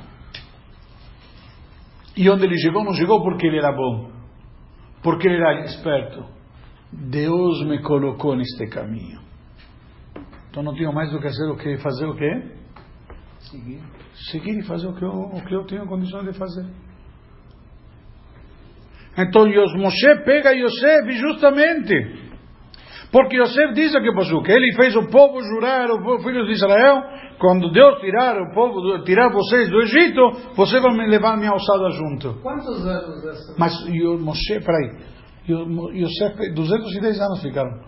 [2.15, 4.12] E onde ele chegou, não chegou porque ele era bom,
[5.02, 6.26] porque ele era esperto.
[7.10, 9.19] Deus me colocou neste caminho.
[10.49, 12.43] Então não tinha mais do que fazer o que fazer o quê?
[13.39, 13.82] Seguir.
[14.32, 16.65] Seguir e fazer o que eu, o que eu tenho condições de fazer.
[19.17, 19.45] Então
[19.77, 22.23] Moshe pega Yosef justamente
[23.13, 26.53] porque Yosef diz aqui para que ele fez o povo jurar, o povo, filhos de
[26.53, 26.99] Israel,
[27.38, 30.21] quando Deus tirar o povo, tirar vocês do Egito,
[30.56, 32.41] você vai me levar minha alçada junto.
[32.41, 33.56] Quantos anos dessa?
[33.60, 33.71] Mas
[34.19, 35.12] Moshe, peraí,
[35.47, 37.79] Yosef, 210 anos ficaram.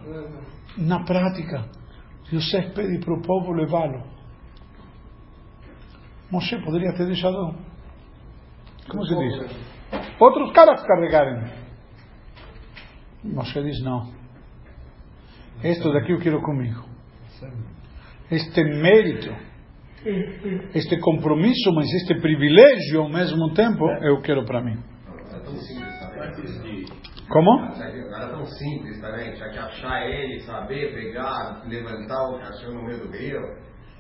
[0.78, 1.70] Na prática,
[2.32, 4.04] Yosef pede para o povo levá-lo.
[6.32, 7.56] Moshe poderia ter deixado,
[8.90, 9.58] como se diz,
[10.20, 11.50] outros caras carregarem.
[13.24, 14.14] Moshe diz: não.
[15.64, 16.84] Esto daqui eu quero comigo.
[18.30, 19.30] Este mérito,
[20.74, 24.78] este compromisso, mas este privilégio ao mesmo tempo, eu quero para mim.
[27.30, 27.52] Como?
[27.60, 29.34] Não é tão simples também.
[29.34, 33.40] Tinha que achar ele, saber, pegar, levantar o cachorro no meio do rio.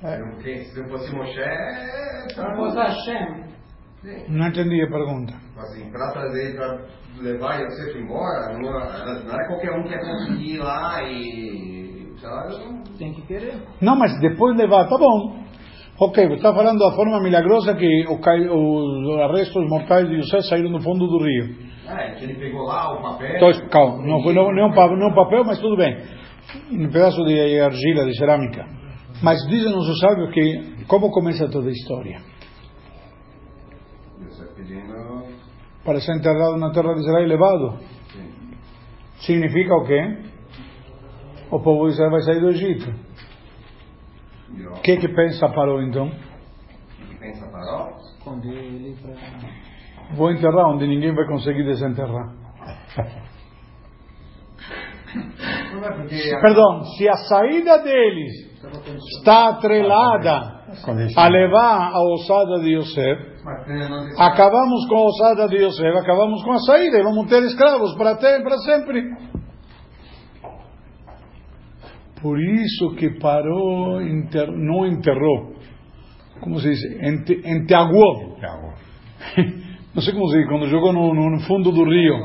[0.04, 0.20] É.
[0.20, 2.28] Não Se não fosse Moshe, é...
[2.36, 3.46] Para botar Hashem.
[4.02, 4.26] Sim.
[4.30, 5.34] Não entendi a pergunta.
[5.58, 6.86] Assim, para trazer, para
[7.22, 12.14] levar Yosef embora, não, era- não era qualquer um que ia conseguir ir lá e.
[12.20, 13.56] Sei lá, não- Tem que querer.
[13.82, 15.44] Não, mas depois levar, tá bom.
[16.00, 20.42] Ok, você está falando da forma milagrosa que o cai- os restos mortais de José
[20.42, 21.65] saíram do fundo do rio.
[21.88, 23.36] É, que ele pegou lá o papel.
[23.36, 25.96] Então, calma, não foi não, não, pa- não papel, mas tudo bem.
[26.72, 28.66] Um pedaço de argila, de cerâmica.
[29.22, 32.20] Mas dizem-nos o sábio que, como começa toda a história?
[35.84, 37.80] Para ser enterrado na terra de Israel e levado.
[38.12, 38.52] Sim.
[39.20, 40.18] Significa o quê?
[41.52, 42.92] O povo de Israel vai sair do Egito.
[44.78, 46.08] O que que pensa Parou então?
[46.08, 47.96] o que pensa Paró?
[48.18, 49.14] Esconder ele para.
[50.14, 52.34] Vou enterrar onde ninguém vai conseguir desenterrar.
[56.42, 58.32] Perdão, se a saída deles
[59.18, 60.64] está atrelada
[61.18, 63.36] a levar a ossada de Yosef,
[64.18, 68.16] acabamos com a ossada de Yosef, acabamos com a saída e vamos ter escravos para
[68.16, 69.04] para sempre.
[72.22, 75.54] Por isso que parou, enter- não enterrou,
[76.42, 78.38] como se diz, ente, enteaguou.
[79.96, 82.16] Não sei como se diz, quando jogou no, no- fundo do rio.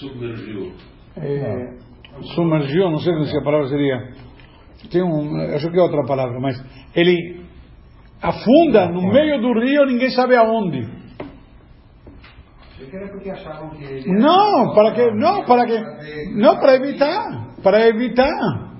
[0.00, 0.72] Submergiu.
[1.16, 1.76] É,
[2.34, 4.14] sumergiu, não sei se a palavra seria.
[4.90, 6.56] Tem um, acho que é outra palavra, mas
[6.94, 7.44] ele
[8.22, 10.88] afunda no meio do rio, ninguém sabe aonde.
[14.06, 18.74] Não, para que, não, para que, não para evitar, para evitar.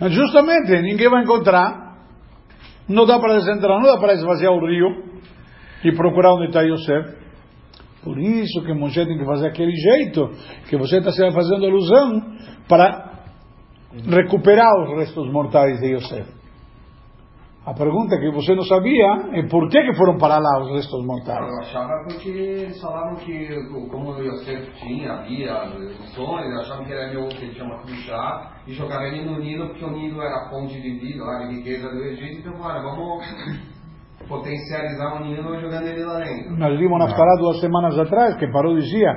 [0.00, 1.98] Mas justamente ninguém vai encontrar,
[2.88, 5.11] não dá para desenterrar, não dá para esvaziar o rio
[5.84, 7.22] e procurar onde está Yosef.
[8.02, 10.28] Por isso que Moshe tem que fazer aquele jeito
[10.68, 12.36] que você está fazendo alusão
[12.68, 13.12] para
[14.08, 16.42] recuperar os restos mortais de Yosef.
[17.64, 21.06] A pergunta que você não sabia é por que, que foram para lá os restos
[21.06, 21.48] mortais.
[21.48, 23.48] Eu achava porque eles falavam que,
[23.88, 25.68] como Yosef tinha, havia
[26.12, 29.68] sonho, eles achavam que era meu, que ele chama Kushá, e jogaram ele no Nilo,
[29.68, 33.24] porque o Nilo era a fonte de vida, de riqueza do Egito, então falaram, vamos
[34.28, 36.56] potencializar o Nilo jogando ele lá dentro.
[36.56, 39.12] Nós vimos na Fará duas semanas atrás que parou dizia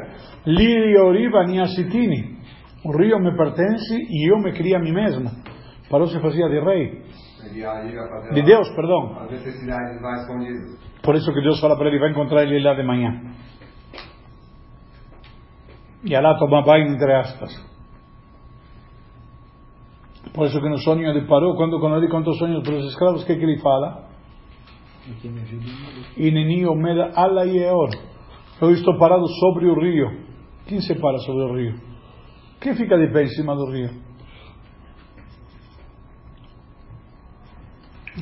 [0.45, 2.35] Liri Oriva Niasitini.
[2.83, 5.29] O rio me pertence e eu me crio a mim mesmo.
[5.89, 7.03] Parou se fazia de rei.
[7.45, 9.19] Ele De Deus, perdão.
[9.19, 10.01] as necessidades.
[11.03, 13.21] Por isso que Deus fala para ele, vai encontrar ele lá de manhã.
[16.03, 17.75] E lá toma banho, entre aspas.
[20.33, 22.85] Por isso que no sonho de Parou, quando, quando ele conta os sonhos para os
[22.89, 24.04] escravos, o que, que ele fala?
[26.17, 27.89] Ineni Omeda Ala Yeor.
[28.61, 30.25] Eu estou parado sobre o rio.
[30.65, 31.79] Quem se para sobre o rio?
[32.59, 33.89] Quem fica de pé em cima do rio?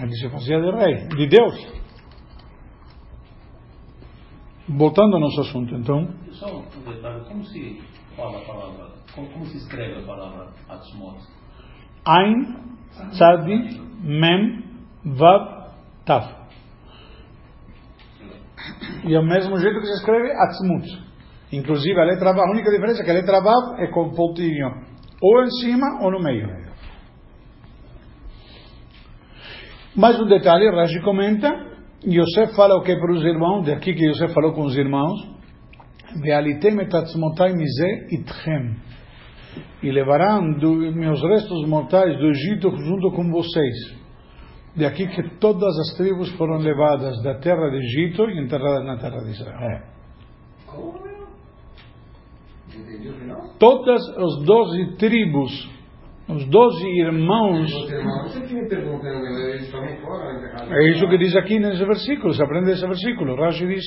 [0.02, 1.84] Ele se fazia de rei, de Deus.
[4.68, 7.82] Voltando ao nosso assunto, então, Só um detalhe, como se
[8.16, 11.20] fala a palavra, como, como se escreve a palavra Atzmot?
[12.08, 12.78] Ein,
[13.12, 14.64] Tzadi, Mem,
[15.06, 15.74] Vav,
[16.06, 16.43] Tav.
[19.06, 20.88] E é o mesmo jeito que se escreve Atzmut.
[21.52, 24.70] Inclusive a letra Vav, a única diferença é que a letra Vav é com pontinho
[25.22, 26.48] ou em cima ou no meio.
[29.96, 31.50] Mais um detalhe, Rashi comenta,
[32.06, 35.34] Yosef fala o que para os irmãos, daqui que Yosef falou com os irmãos,
[36.22, 38.76] Vealitem et atzmotai mize itchem.
[39.82, 44.03] E levarão do, meus restos mortais do Egito junto com vocês.
[44.76, 48.98] De aqui que todas as tribos foram levadas da terra de Egito e enterradas na
[48.98, 49.82] terra de Israel.
[50.66, 51.28] Como, meu?
[52.76, 53.54] Entendi o final?
[53.60, 55.70] Todas as doze tribos,
[56.28, 57.70] os doze irmãos,
[60.72, 63.36] é isso que diz aqui nesse versículo, se aprende esse versículo.
[63.36, 63.84] Rashi diz,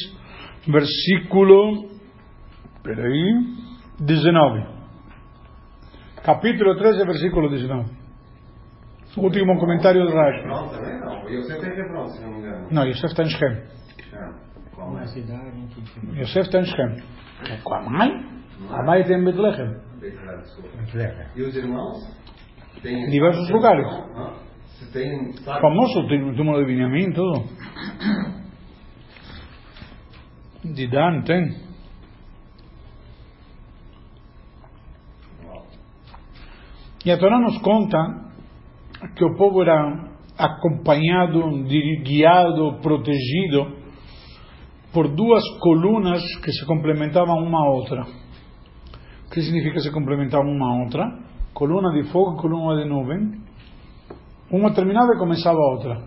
[0.69, 1.89] versículo,
[2.85, 3.43] peraí,
[3.99, 4.77] 19.
[6.23, 8.06] Capítulo 13, versículo 19.
[9.17, 10.41] Último comentário do Rashi.
[10.41, 11.25] Hebron também não.
[11.25, 12.69] O Yosef tem Hebron, se não me engano.
[12.71, 13.63] Não, Yosef está em Shem.
[14.13, 14.35] Ah,
[14.79, 15.07] Uma é?
[15.07, 17.03] cidade em que Yosef está em Shem.
[17.65, 18.11] Com a mãe?
[18.71, 19.81] A mãe tem em Betlehem.
[20.01, 20.77] Betlehem, desculpa.
[20.79, 21.27] Betlehem.
[21.35, 22.17] E os irmãos?
[22.83, 23.87] Tem diversos lugares.
[24.93, 25.33] Tem.
[25.33, 25.61] Sabe?
[25.61, 27.45] Famoso tem o túmulo de Benjamim, tudo.
[30.65, 31.67] De Dan tem.
[37.05, 38.26] E a Torá nos conta
[39.15, 41.65] que o povo era acompanhado,
[42.03, 43.77] guiado, protegido
[44.93, 48.03] por duas colunas que se complementavam uma à outra.
[49.27, 51.19] O que significa se complementar uma à outra?
[51.53, 53.41] Coluna de fogo e coluna de nuvem.
[54.51, 56.03] Uma terminava e começava a outra.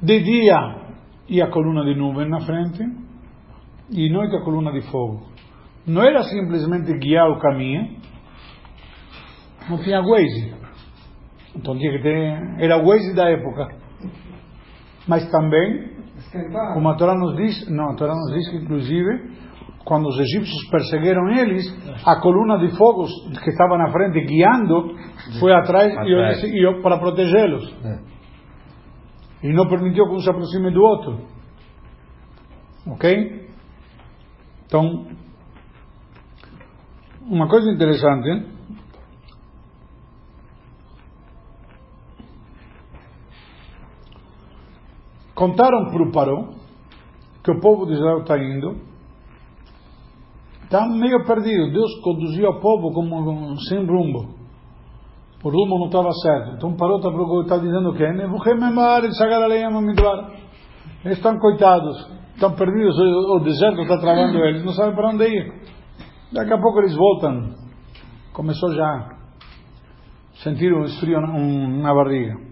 [0.00, 0.82] De dia
[1.28, 2.82] ia a coluna de nuvem na frente
[3.90, 5.28] e noite a coluna de fogo.
[5.86, 7.96] Não era simplesmente guiar o caminho,
[9.68, 10.61] não tinha Waze.
[11.54, 12.38] Então tinha que ter.
[12.58, 13.68] Era o Waze da época.
[15.06, 15.90] Mas também,
[16.74, 19.30] como a Torá nos diz, não, a Torá nos diz que inclusive,
[19.84, 21.64] quando os egípcios perseguiram eles,
[22.06, 23.04] a coluna de fogo
[23.42, 24.96] que estava na frente guiando
[25.40, 27.74] foi atrás, e disse- e eu- para protegê-los.
[29.42, 31.18] E não permitiu que um se aproxime do outro.
[32.86, 33.48] Ok?
[34.66, 35.06] Então,
[37.22, 38.51] uma coisa interessante.
[45.42, 46.50] Contaram para o Paró
[47.42, 48.76] que o povo de Israel está indo.
[50.62, 51.72] Está meio perdido.
[51.72, 54.36] Deus conduziu o povo como sem rumbo.
[55.42, 56.54] O rumo não estava certo.
[56.54, 57.08] Então Paró está
[57.40, 57.92] está dizendo
[59.68, 60.30] Mamidbar.
[61.04, 62.08] Eles estão coitados.
[62.34, 62.96] Estão perdidos.
[62.96, 64.64] O, deserto está travando eles.
[64.64, 65.52] Não sabem para onde ir.
[66.32, 67.52] Daqui a pouco eles voltam.
[68.32, 69.18] Começou já.
[70.34, 72.51] Sentiram um esfrio na barriga.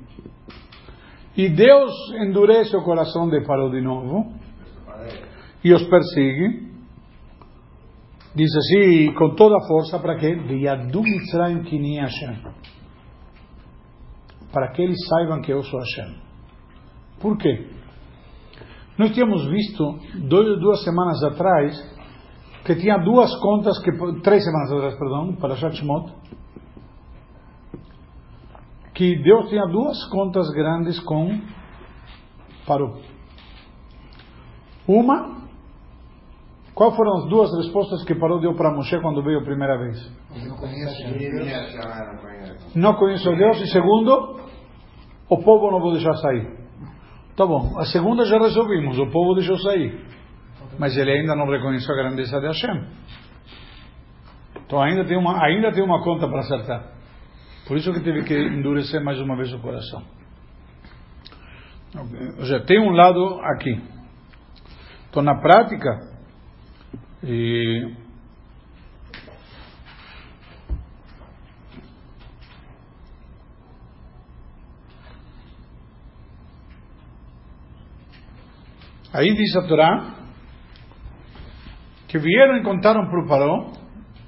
[1.36, 4.32] E Deus endurece o coração de Paró de novo
[5.64, 6.70] e os persegue.
[8.34, 10.36] Diz assim, com toda a força, para que.
[14.52, 16.16] Para que eles saibam que eu sou Hashem.
[17.20, 17.68] Por quê?
[18.98, 22.00] Nós tínhamos visto dois, duas semanas atrás
[22.64, 23.90] que tinha duas contas que
[24.22, 26.12] três semanas atrás, perdão, para Shachmot,
[29.00, 31.40] que Deus tinha duas contas grandes com
[32.66, 32.98] Paró.
[34.86, 35.40] Uma
[36.74, 40.12] Qual foram as duas respostas que Paró deu para Moshe quando veio a primeira vez?
[40.36, 40.54] Não
[42.12, 42.78] não conhece.
[42.78, 43.60] Não conheço Deus.
[43.62, 44.38] E segundo,
[45.30, 46.58] o povo não vou deixar sair.
[47.34, 47.78] Tá bom.
[47.78, 48.98] A segunda já resolvimos.
[48.98, 49.98] O povo deixou sair.
[50.78, 52.86] Mas ele ainda não reconheceu a grandeza de Hashem.
[54.66, 56.99] Então ainda tem uma, ainda tem uma conta para acertar.
[57.70, 60.02] Por isso que teve que endurecer mais uma vez o coração.
[61.94, 63.80] Ou seja, tem um lado aqui.
[65.08, 65.88] Então, na prática,
[67.22, 67.94] e
[79.12, 80.14] aí diz a Torá
[82.08, 83.72] que vieram e contaram para o Paró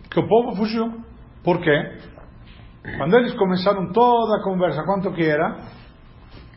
[0.08, 1.02] que o povo fugiu.
[1.42, 2.11] Por quê?
[2.98, 5.56] Quando eles começaram toda a conversa, quanto que era?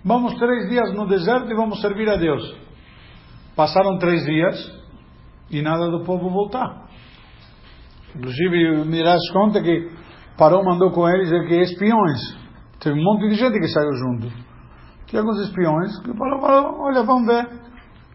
[0.04, 2.56] Vamos três dias no deserto e vamos servir a Deus.
[3.56, 4.56] Passaram três dias
[5.52, 6.88] e nada do povo voltar.
[8.16, 9.92] Inclusive, das conta que
[10.38, 12.20] Parou mandou com eles que espiões.
[12.80, 14.28] Teve um monte de gente que saiu junto.
[15.08, 17.48] Tinha alguns espiões que falou, olha, vamos ver.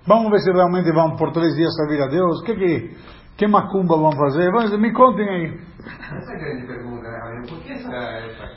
[0.06, 2.42] Vamos ver se realmente vão por três dias servir a Deus.
[2.42, 2.96] Que que,
[3.40, 4.52] que macumba vão fazer?
[4.52, 5.58] Vamos, me contem aí.
[6.14, 7.42] Essa é a grande pergunta, né?
[7.48, 8.50] Por que essa, essa,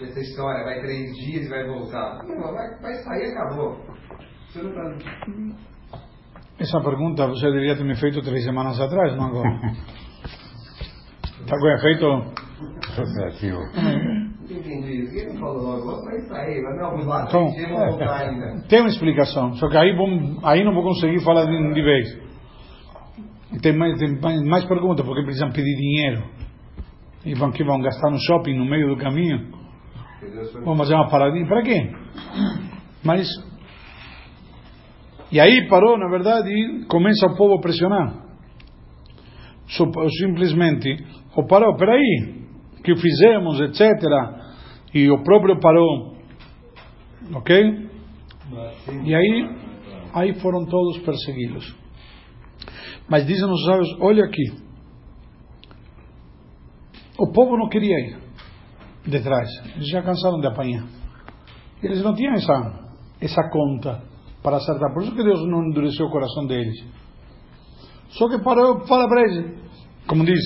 [0.00, 2.22] essa história vai três dias e vai voltar?
[2.22, 3.80] Não, vai, vai sair e acabou.
[4.46, 5.52] Você não está...
[6.60, 9.48] Essa pergunta você deveria ter me feito três semanas atrás, não agora.
[11.40, 12.06] Está com efeito
[12.92, 13.58] Associativo.
[14.44, 15.18] Entendi.
[15.18, 18.68] Ele não falou logo, vai sair, mas não, Então, vai voltar ainda.
[18.68, 22.31] tem uma explicação, só que aí, vamos, aí não vou conseguir falar de, de vez.
[23.60, 26.24] Tem mais, tem mais, perguntas, porque precisam pedir dinheiro.
[27.24, 29.52] E vão que vão gastar no shopping no meio do caminho.
[30.64, 31.46] Vamos fazer uma paradinha.
[31.46, 31.92] Para quê?
[33.04, 33.28] Mas.
[35.30, 38.22] E aí parou, na verdade, e começa o povo a pressionar.
[40.18, 41.04] Simplesmente,
[41.36, 42.46] o parou, peraí,
[42.78, 43.80] o que fizemos, etc.
[44.94, 46.16] E o próprio parou.
[47.34, 47.88] Ok?
[49.04, 49.50] E aí,
[50.12, 51.81] aí foram todos perseguidos.
[53.12, 54.54] Mas dizem os sábios, olha aqui.
[57.18, 58.16] O povo não queria ir
[59.06, 59.46] detrás.
[59.76, 60.86] Eles já cansaram de apanhar.
[61.82, 62.88] Eles não tinham essa,
[63.20, 64.02] essa conta
[64.42, 64.94] para acertar.
[64.94, 66.74] Por isso que Deus não endureceu o coração deles.
[68.12, 69.60] Só que parou, fala para eles,
[70.08, 70.40] como diz,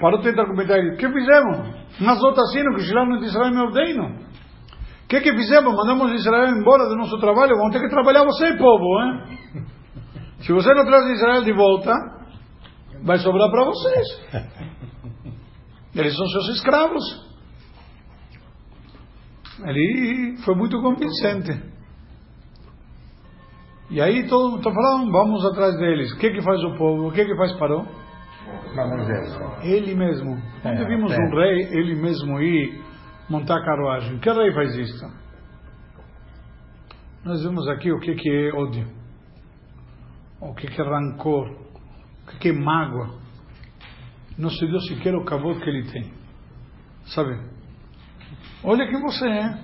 [0.00, 1.74] parou tentar argumentar eles, o que fizemos?
[2.02, 4.14] Nós assim, que Israel de Israel me ordenam.
[4.14, 5.74] O que que fizemos?
[5.74, 9.73] Mandamos Israel embora do nosso trabalho, vão ter que trabalhar você, povo, hein?
[10.44, 11.90] Se você não traz Israel de volta,
[13.02, 14.06] vai sobrar para vocês.
[15.94, 17.02] Eles são seus escravos.
[19.64, 21.72] Ele foi muito convincente.
[23.90, 26.12] E aí todo mundo está falando, vamos atrás deles.
[26.12, 27.08] O que que faz o povo?
[27.08, 27.86] O que que faz Paró?
[29.62, 30.36] Ele mesmo.
[30.60, 31.16] Quando É, vimos é.
[31.16, 32.82] um rei, ele mesmo ir
[33.30, 34.18] montar carruagem.
[34.18, 35.06] Que rei faz isso?
[37.24, 39.03] Nós vemos aqui o que que é ódio.
[40.44, 41.48] O que que rancor.
[41.50, 43.18] O que que mágoa.
[44.38, 46.12] Não se deu sequer o cabot que ele tem.
[47.06, 47.38] Sabe?
[48.62, 49.58] Olha quem você é.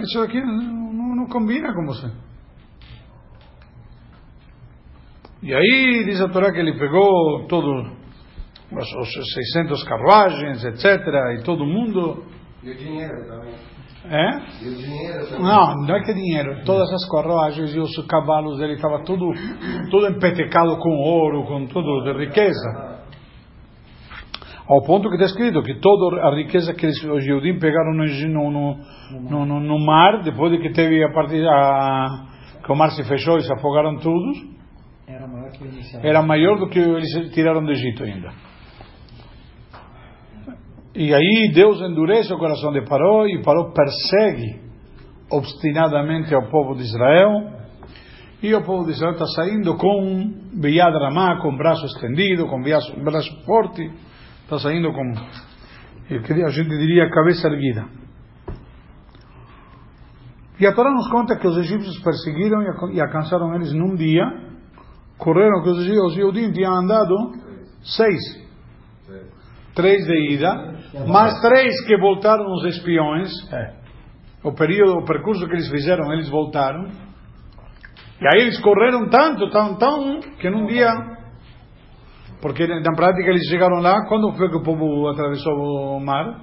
[0.00, 2.10] Isso aqui não, não- não combina com você.
[5.42, 7.92] E aí diz a Torá que ele pegou todos
[8.72, 10.84] os, os 600 carruagens, etc.
[11.38, 12.24] E todo mundo.
[12.62, 13.54] E o dinheiro também.
[14.08, 14.64] É?
[14.64, 15.42] E o dinheiro também.
[15.42, 16.64] Não, não é que dinheiro.
[16.64, 19.32] Todas as carruagens e os cavalos dele estavam tudo,
[19.90, 22.96] tudo empetecado com ouro, com tudo de riqueza.
[24.68, 28.50] Ao ponto que está escrito que toda a riqueza que eles, os Yehudim pegaram no,
[28.50, 32.26] no, no, no, mar, depois de que teve a partir a,
[32.64, 34.38] que o mar se fechou e se afogaram todos,
[35.06, 35.50] Era maior
[36.02, 38.32] era maior do que eles tiraram do Egito ainda.
[40.98, 44.60] E aí Deus endurece o coração de Paró e Paró persegue
[45.30, 47.52] obstinadamente ao povo de Israel.
[48.42, 52.98] E o povo de Israel está saindo com Beyad Ramá, com braço estendido, com braço,
[53.02, 53.90] braço forte,
[54.42, 55.02] está saindo com,
[56.10, 57.84] a gente diria, cabeça erguida.
[60.58, 63.94] E a Torá nos conta que os egípcios perseguiram e alcan- e alcançaram eles num
[63.94, 64.24] dia,
[65.18, 67.14] correram que os os Yehudim tinham andado
[67.82, 68.46] seis.
[69.74, 70.75] Três de ida,
[71.06, 73.30] mais três que voltaram os espiões.
[74.42, 76.88] O período, o percurso que eles fizeram, eles voltaram.
[78.20, 80.90] E aí eles correram tanto, tão, tão, que num dia.
[82.40, 86.42] Porque na prática eles chegaram lá, quando foi que o povo atravessou o mar?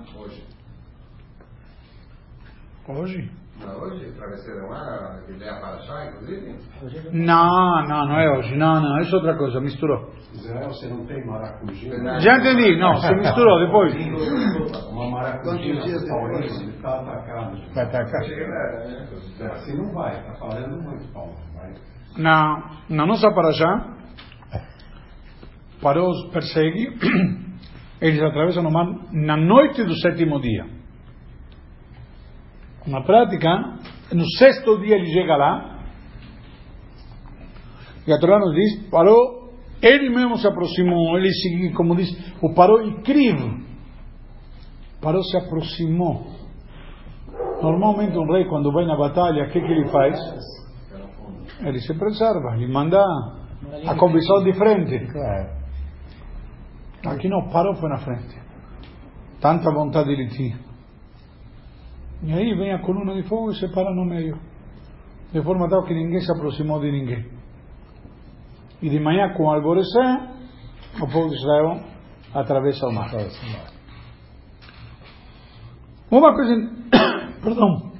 [2.87, 3.31] Hoje?
[3.31, 6.57] Não, hoje, travesseiro lá, que a inclusive?
[7.11, 8.55] Não, não, não é hoje.
[8.55, 10.09] Não, não, isso é outra coisa, misturou.
[10.33, 12.19] Israel, você não tem maracujá?
[12.19, 13.95] Já entendi, não, você misturou depois.
[14.89, 15.55] Uma maracujá
[16.83, 17.57] está atacada.
[17.73, 18.21] Vai atacar.
[19.51, 21.33] Assim não vai, está falando muito, Paulo.
[22.17, 23.93] Na, na nossa Paraxá,
[25.81, 26.97] Paró os persegue,
[27.99, 30.65] eles atravessam o mar na noite do sétimo dia.
[32.85, 33.79] Na prática,
[34.11, 35.79] no sexto dia ele chega lá,
[38.05, 39.49] e a Torá nos diz, Paró,
[39.81, 42.09] ele mesmo se aproximou, ele seguiu, como diz,
[42.41, 43.59] o Paró incrível.
[45.01, 46.25] Paró se aproximou.
[47.61, 50.17] Normalmente um rei, quando vai na batalha, o que, que ele faz?
[51.61, 52.99] Ele se preserva, ele manda
[53.87, 55.07] a comissão de frente.
[57.05, 58.41] Aqui não, parou foi na frente.
[59.41, 60.72] Tanta vontade ele tinha.
[62.23, 64.39] E aí vem a coluna de fogo e se para no meio.
[65.33, 67.25] De forma tal que ninguém se aproximou de ninguém.
[68.81, 70.29] E de manhã, com o alvorecer,
[71.01, 71.81] o povo de Israel
[72.33, 73.11] atravessa o mar.
[76.09, 76.53] Uma coisa.
[77.43, 77.91] Perdão.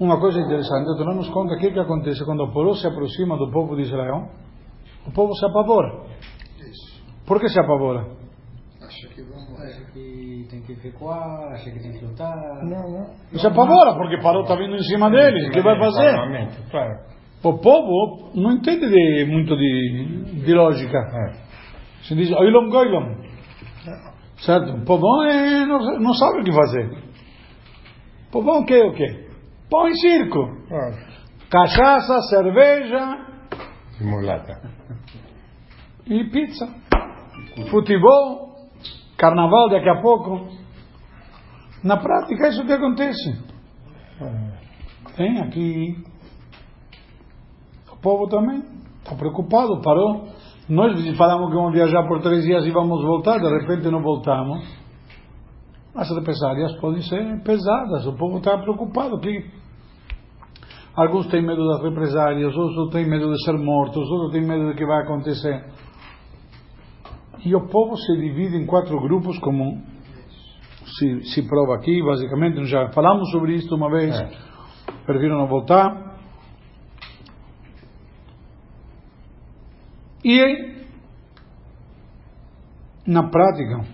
[0.00, 3.36] Uma coisa interessante, Torá nos conta o que, que acontece quando o povo se aproxima
[3.36, 4.30] do povo de Israel.
[5.06, 6.06] O povo se apavora.
[7.26, 8.06] Por que se apavora?
[9.06, 12.36] Acha que tem que recuar, acha que tem que lutar.
[12.64, 13.38] Não, não.
[13.38, 15.48] Se apavora, porque parou está vindo em cima deles.
[15.48, 16.14] O que vai fazer?
[16.70, 16.98] Claro.
[17.44, 20.98] O povo não entende de- muito de, de lógica.
[20.98, 21.32] É.
[22.02, 23.14] Se diz oilom goilom.
[24.38, 24.70] Certo?
[24.72, 26.90] O povão é, não, não sabe o que fazer.
[28.28, 29.26] O povão quer o quê?
[29.70, 30.38] Pão em circo.
[30.68, 30.96] Claro.
[31.50, 33.26] Cachaça, cerveja
[33.98, 34.60] Simulata.
[36.06, 36.66] e pizza.
[37.70, 38.47] Futebol,
[39.18, 40.46] carnaval daqui a pouco.
[41.84, 43.48] Na prática é isso que acontece.
[45.16, 45.96] Tem aqui.
[47.92, 48.62] O povo também
[49.02, 50.28] está preocupado, parou.
[50.68, 54.64] Nós falamos que vamos viajar por três dias e vamos voltar, de repente não voltamos.
[55.94, 59.18] As represálias podem ser pesadas, o povo está preocupado.
[59.18, 59.50] Que
[60.94, 64.74] alguns têm medo das represálias, outros têm medo de ser mortos, outros têm medo do
[64.76, 65.64] que vai acontecer.
[67.44, 69.80] E o povo se divide em quatro grupos, como
[70.84, 72.56] se, se prova aqui, basicamente.
[72.56, 74.14] Nós já falamos sobre isso uma vez,
[75.06, 76.18] prefiro não voltar.
[80.24, 80.76] E
[83.06, 83.86] na prática,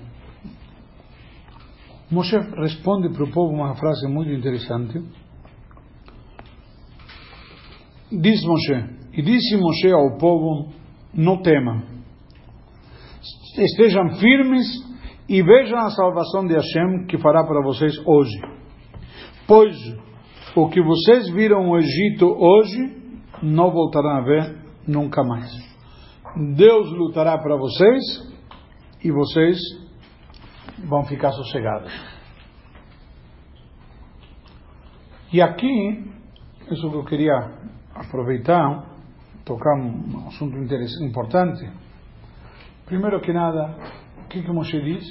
[2.10, 5.02] Moshe responde para o povo uma frase muito interessante.
[8.10, 10.72] Diz Moshe, e disse Moshe ao povo:
[11.12, 11.93] Não temam,
[13.56, 14.66] estejam firmes
[15.28, 18.40] e vejam a salvação de Hashem que fará para vocês hoje.
[19.46, 19.76] Pois
[20.56, 22.78] o que vocês viram no Egito hoje,
[23.42, 25.50] não voltarão a ver nunca mais.
[26.56, 28.02] Deus lutará para vocês
[29.02, 29.58] e vocês
[30.84, 31.92] vão ficar sossegados.
[35.32, 36.04] E aqui,
[36.70, 37.34] isso que eu queria
[37.94, 38.84] aproveitar,
[39.44, 40.56] tocar um assunto
[41.02, 41.68] importante.
[42.86, 43.76] Primeiro que nada,
[44.24, 45.04] o que, que Moshe diz?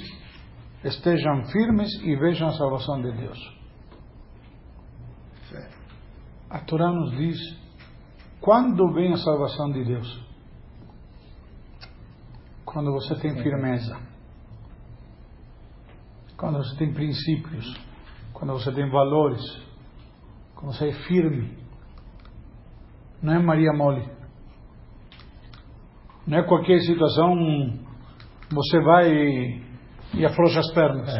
[0.84, 3.54] Estejam firmes e vejam a salvação de Deus.
[6.50, 7.36] A Torá nos diz
[8.40, 10.24] quando vem a salvação de Deus?
[12.64, 13.98] Quando você tem firmeza.
[16.36, 17.74] Quando você tem princípios.
[18.32, 19.40] Quando você tem valores.
[20.54, 21.56] Quando você é firme.
[23.22, 24.08] Não é Maria Mole.
[26.26, 27.34] Não é qualquer situação
[28.50, 29.62] você vai e,
[30.14, 31.10] e afrouxa as pernas.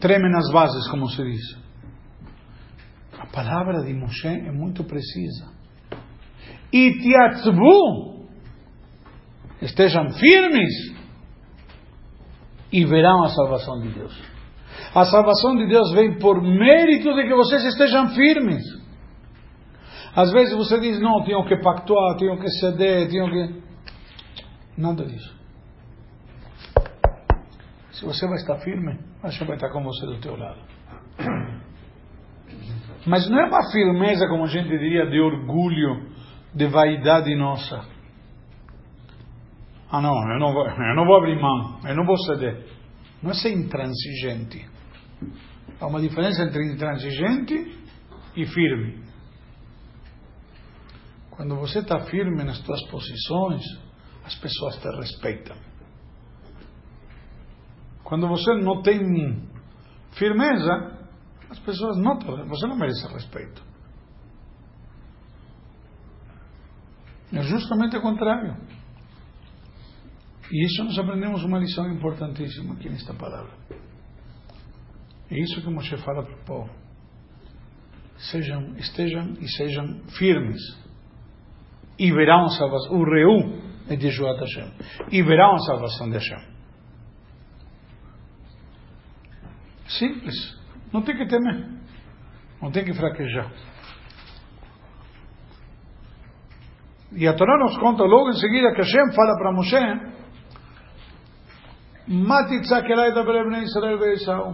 [0.00, 1.66] Treme nas bases, como se diz.
[3.18, 5.50] A palavra de Moshe é muito precisa.
[6.72, 8.28] E tiatzbu,
[9.62, 10.96] estejam firmes
[12.70, 14.36] e verão a salvação de Deus.
[14.94, 18.62] A salvação de Deus vem por mérito de que vocês estejam firmes.
[20.16, 23.62] Às vezes você diz, não, tenho que pactuar, tenho que ceder, tenho que.
[24.78, 25.36] Nada disso.
[27.92, 30.60] Se você vai estar firme, Hashem vai estar com você do teu lado.
[33.06, 36.10] Mas não é uma firmeza, como a gente diria, de orgulho,
[36.54, 37.84] de vaidade nossa.
[39.90, 42.66] Ah, não, eu não vou, eu não vou abrir mão, eu não vou ceder.
[43.22, 44.66] Não é ser intransigente.
[45.78, 47.54] Há uma diferença entre intransigente
[48.34, 49.05] e firme.
[51.36, 53.62] Quando você está firme nas suas posições,
[54.24, 55.56] as pessoas te respeitam.
[58.02, 59.48] Quando você não tem
[60.12, 60.96] firmeza,
[61.48, 63.62] As pessoas notam, você não merece respeito.
[67.32, 68.56] É justamente o contrário.
[70.50, 73.52] E isso nós aprendemos uma lição importantíssima aqui nesta palavra.
[75.30, 76.70] É isso que Moshe fala para o povo.
[78.30, 80.60] Sejam, estejam e sejam firmes.
[81.98, 82.92] E verão salvação.
[82.92, 84.72] O Reu é Yeshuat Hashem.
[85.10, 86.56] E verão a salvação de Hashem.
[89.88, 90.56] Simples.
[90.92, 91.68] Não tem que temer.
[92.60, 93.52] Não tem que fraquejar.
[97.12, 100.16] E a Torá nos conta logo em seguida que Hashem fala para Moshe
[102.08, 104.50] Matitzakelai da Brebne Israel Beisau.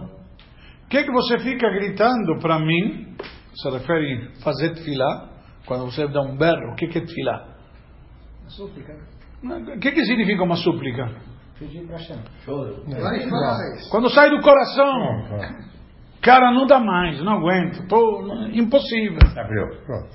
[0.85, 3.15] O que, que você fica gritando para mim?
[3.55, 5.32] Se refere a fazer tefilá.
[5.65, 7.47] Quando você dá um berro, o que, que é tefilá?
[8.47, 8.93] Súplica.
[9.43, 11.09] O que, que significa uma súplica?
[11.57, 11.97] Pedir para
[13.29, 13.89] mais.
[13.89, 15.63] Quando sai do coração.
[16.21, 17.87] Cara, não dá mais, não aguento.
[17.87, 19.19] Tô, impossível.
[19.37, 19.67] Abriu.
[19.85, 20.09] Pronto.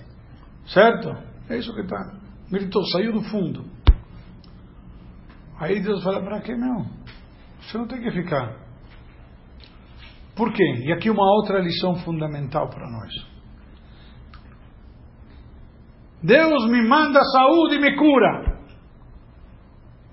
[0.67, 1.17] Certo?
[1.51, 1.99] É isso que está.
[2.51, 3.65] Gritou, saiu do fundo.
[5.59, 6.87] Aí Deus fala, para que não?
[7.61, 8.57] Você não tem que ficar.
[10.35, 10.65] Por quê?
[10.85, 13.28] E aqui uma outra lição fundamental para nós.
[16.23, 18.59] Deus me manda saúde e me cura.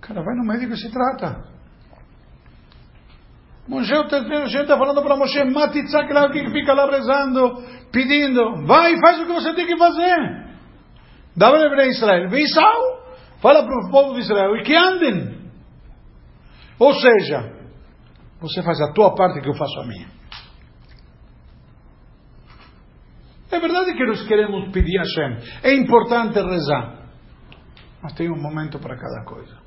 [0.02, 1.56] Cara, vai no médico e se trata.
[3.68, 9.20] Moshe, está falando para Moshe, Matitzak lá, que fica lá rezando, pedindo, vai e faz
[9.20, 10.46] o que você tem que fazer.
[11.36, 13.04] Dá para Israel, Beisau,
[13.42, 15.50] fala para o povo de Israel, e que andem.
[16.78, 17.54] Ou seja,
[18.40, 20.08] você faz a tua parte que eu faço a minha.
[23.56, 25.62] É verdade que nós queremos pedir a Hashem.
[25.64, 27.08] É importante rezar.
[28.04, 29.58] Mas tem um momento para cada coisa.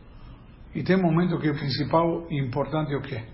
[0.75, 3.25] E tem um momento que o principal e importante é o quê?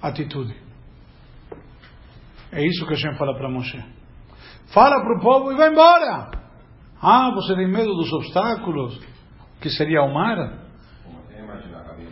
[0.00, 0.54] Atitude.
[2.52, 3.84] É isso que Hashem fala para Moshe.
[4.72, 6.30] Fala para o povo e vai embora.
[7.02, 9.00] Ah, você tem medo dos obstáculos,
[9.60, 10.36] que seria o mar?
[11.02, 12.10] Como tem imaginar a cabine?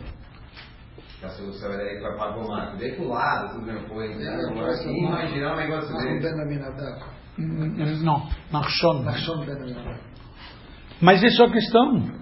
[1.27, 4.13] Se você vai daí vai para o mar, daí pro lado, tudo bem, foi.
[4.13, 6.19] Assim, imaginar um negócio desse.
[6.21, 7.03] ben Aminadab.
[7.37, 9.03] Não, Nachshon.
[9.03, 9.99] Nahshon ben Aminadab.
[11.01, 12.19] Mas é só questão.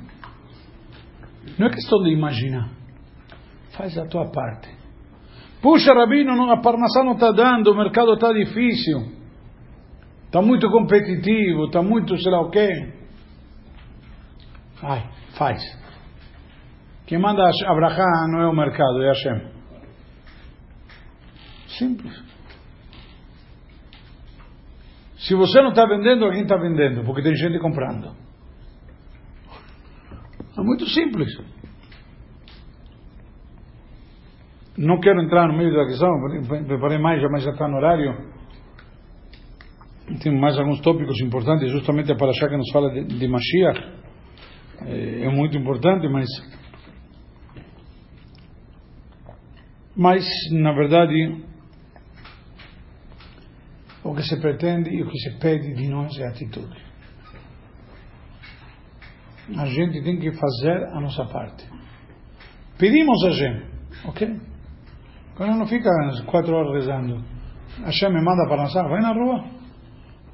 [1.60, 2.70] Não é questão de imaginar.
[3.78, 4.70] Faz a tua parte.
[5.62, 9.12] Puxa, Rabino, a Parnassá não está dando, o mercado está difícil.
[10.26, 12.93] Está muito competitivo, está muito sei lá o quê.
[14.82, 15.62] Vai, faz.
[17.08, 19.51] Quem manda a Abraham não é o mercado, é Hashem.
[21.80, 22.24] Simples.
[25.18, 28.14] Se você não está vendendo, alguém está vendendo, porque tem gente comprando.
[30.58, 31.30] É muito simples.
[34.78, 36.10] Não quero entrar no meio da questão,
[36.68, 38.16] preparei mais, mas já está no horário.
[40.22, 43.80] Tem mais alguns tópicos importantes, justamente para achar que nos fala de, de Mashiach.
[44.86, 46.28] É, é muito importante, mas.
[49.98, 51.43] Mas, na verdade,
[54.04, 56.86] o que se pretende e o que se pede de nós é atitude.
[59.58, 61.66] A gente tem que fazer a nossa parte.
[62.78, 63.66] Pedimos a gente,
[64.06, 64.39] ok?
[65.36, 65.89] Quando não fica
[66.28, 67.24] quatro horas rezando,
[67.84, 69.45] a gente me manda para lançar, vai na rua,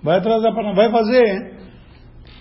[0.03, 1.57] vai atrás da panela, vai fazer.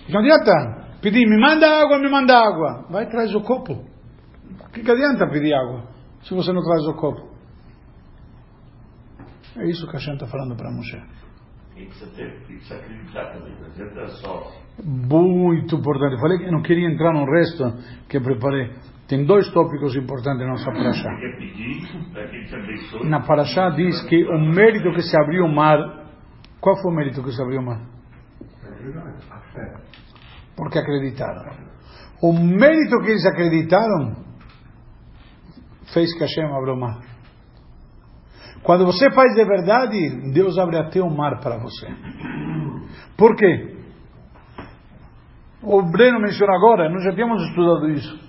[0.09, 2.85] Não adianta pedir, me manda água, me manda água.
[2.89, 3.73] Vai traz o copo.
[3.73, 5.92] O que, que adianta pedir água
[6.23, 7.33] se você não traz o copo?
[9.57, 10.97] É isso que a gente está falando para Moshe.
[11.75, 14.51] E precisa, ter, precisa acreditar também, não adianta só.
[14.83, 16.19] Muito importante.
[16.19, 17.63] Falei que não queria entrar no resto
[18.07, 18.71] que preparei.
[19.07, 21.09] Tem dois tópicos importantes na nossa paraxá.
[23.03, 25.77] Na paraxá diz que o mérito que se abriu o mar.
[26.59, 27.81] Qual foi o mérito que se abriu o mar?
[29.29, 29.73] A fé.
[30.55, 31.43] Porque acreditaram.
[32.21, 34.15] O mérito que eles acreditaram
[35.93, 36.99] fez que Hashem abriu o mar.
[38.63, 41.87] Quando você faz de verdade, Deus abre até o mar para você.
[43.17, 43.77] Por quê?
[45.61, 48.19] O Breno mencionou agora, nós já tínhamos estudado isso.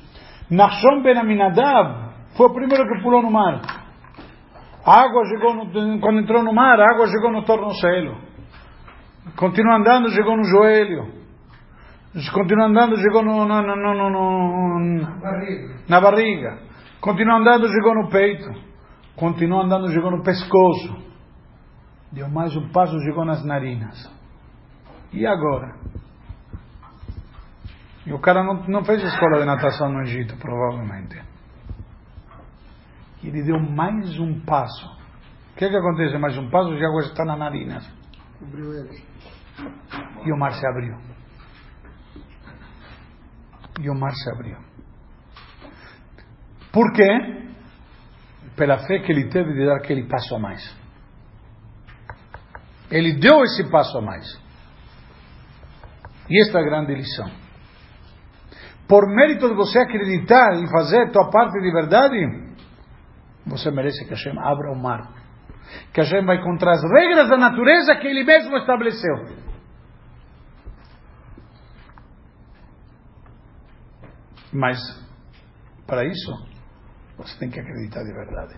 [0.50, 3.60] Nachshon ben Aminadab foi o primeiro que pulou no mar.
[4.84, 8.18] A água chegou, no, quando entrou no mar, a água chegou no tornozelo.
[9.36, 11.24] Continua andando, chegou no joelho.
[12.32, 15.74] Continua andando, chegou no, no, no, no, no, Barriga.
[15.88, 16.58] na barriga.
[17.04, 18.50] Continua andando, chegou no peito.
[19.14, 21.04] Continua andando, chegou no pescoço.
[22.10, 24.10] Deu mais um passo, chegou nas narinas.
[25.12, 25.76] E agora?
[28.06, 31.22] E o cara não, não fez escola de natação no Egito, provavelmente.
[33.22, 34.86] E ele deu mais um passo.
[35.52, 36.16] O que, que acontece?
[36.16, 37.82] Mais um passo a água está na narina.
[38.38, 39.04] Cobriu ele.
[40.24, 40.96] E o mar se abriu.
[43.82, 44.73] E o mar se abriu.
[46.74, 47.44] Por quê?
[48.56, 50.76] Pela fé que ele teve de dar aquele passo a mais.
[52.90, 54.26] Ele deu esse passo a mais.
[56.28, 57.30] E esta é a grande lição.
[58.88, 62.16] Por mérito de você acreditar e fazer a tua parte de verdade,
[63.46, 65.12] você merece que Hashem abra o mar.
[65.92, 69.14] Que Hashem vai contra as regras da natureza que ele mesmo estabeleceu.
[74.52, 74.78] Mas,
[75.86, 76.53] para isso,
[77.16, 78.54] você tem que acreditar de verdade.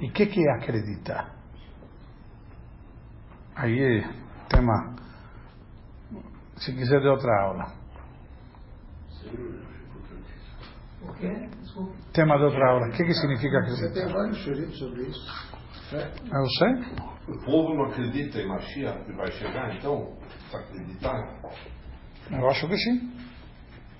[0.00, 1.34] E o que, que é acreditar?
[3.56, 4.08] Aí é
[4.48, 4.94] tema,
[6.56, 7.72] se quiser, de outra aula.
[11.02, 11.48] O quê?
[11.60, 11.92] Desculpa.
[12.12, 12.88] Tema de outra aula.
[12.88, 14.04] O que, que significa Você acreditar?
[14.04, 15.58] tem vários xeritos sobre isso.
[15.92, 17.34] Eu sei.
[17.34, 20.16] O povo não acredita em Mashiach que vai chegar, então,
[20.52, 21.40] acreditar.
[22.30, 23.12] Eu acho que sim.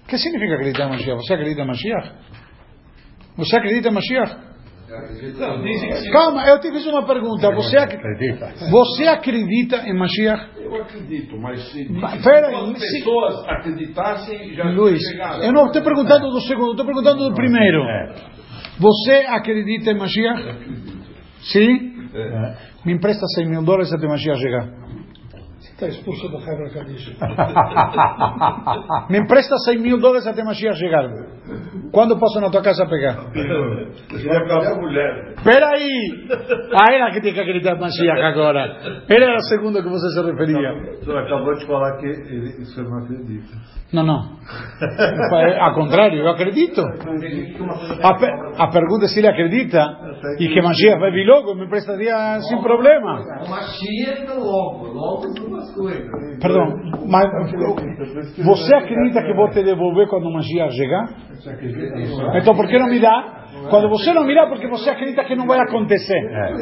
[0.09, 1.16] O que significa acreditar em Mashiach?
[1.18, 2.12] Você acredita em Mashiach?
[3.36, 4.36] Você acredita em Mashiach?
[5.38, 6.11] Não, dizem que sim.
[6.11, 7.50] Calma, eu te fiz uma pergunta.
[7.54, 7.98] Você, ac-
[8.70, 10.48] você acredita em Mashiach?
[10.56, 12.22] Eu acredito, mas se as
[12.80, 15.42] se- pessoas acreditassem, já Luiz, chegaram.
[15.44, 17.84] eu não estou perguntando do segundo, estou perguntando do primeiro.
[18.78, 20.42] Você acredita em Mashiach?
[21.52, 21.98] Sim?
[22.86, 24.68] Me empresta 100 mil dólares até Mashiach chegar.
[25.78, 27.12] Você está expulso do Hebra Kadisha.
[29.08, 31.04] Me empresta 100 mil dólares até Mashiach chegar.
[31.92, 33.30] Quando posso na tua casa pegar?
[33.30, 35.34] Queria ficar com a mulher.
[35.36, 36.26] Espera aí!
[36.74, 38.76] Ah, era que tem que acreditar em Mashiach agora.
[39.08, 40.72] Ele era a segunda que você se referia.
[41.00, 43.56] O senhor acabou de falar que ele, o senhor não acredita.
[43.92, 44.20] Não, não.
[45.38, 46.80] É, Ao contrário, eu acredito.
[48.02, 49.80] A, pe- a pergunta é se ele acredita
[50.40, 53.20] e que Mashiach vai vir logo, me emprestaria sem problema.
[53.48, 55.28] Mashiach logo, logo
[56.40, 56.66] Perdão,
[57.08, 57.28] mas
[58.44, 61.08] você acredita que vou te devolver quando o Mashiach chegar?
[62.36, 63.34] Então por que não me dá?
[63.70, 66.14] Quando você não me dá, porque você acredita que não vai acontecer.
[66.16, 66.52] É.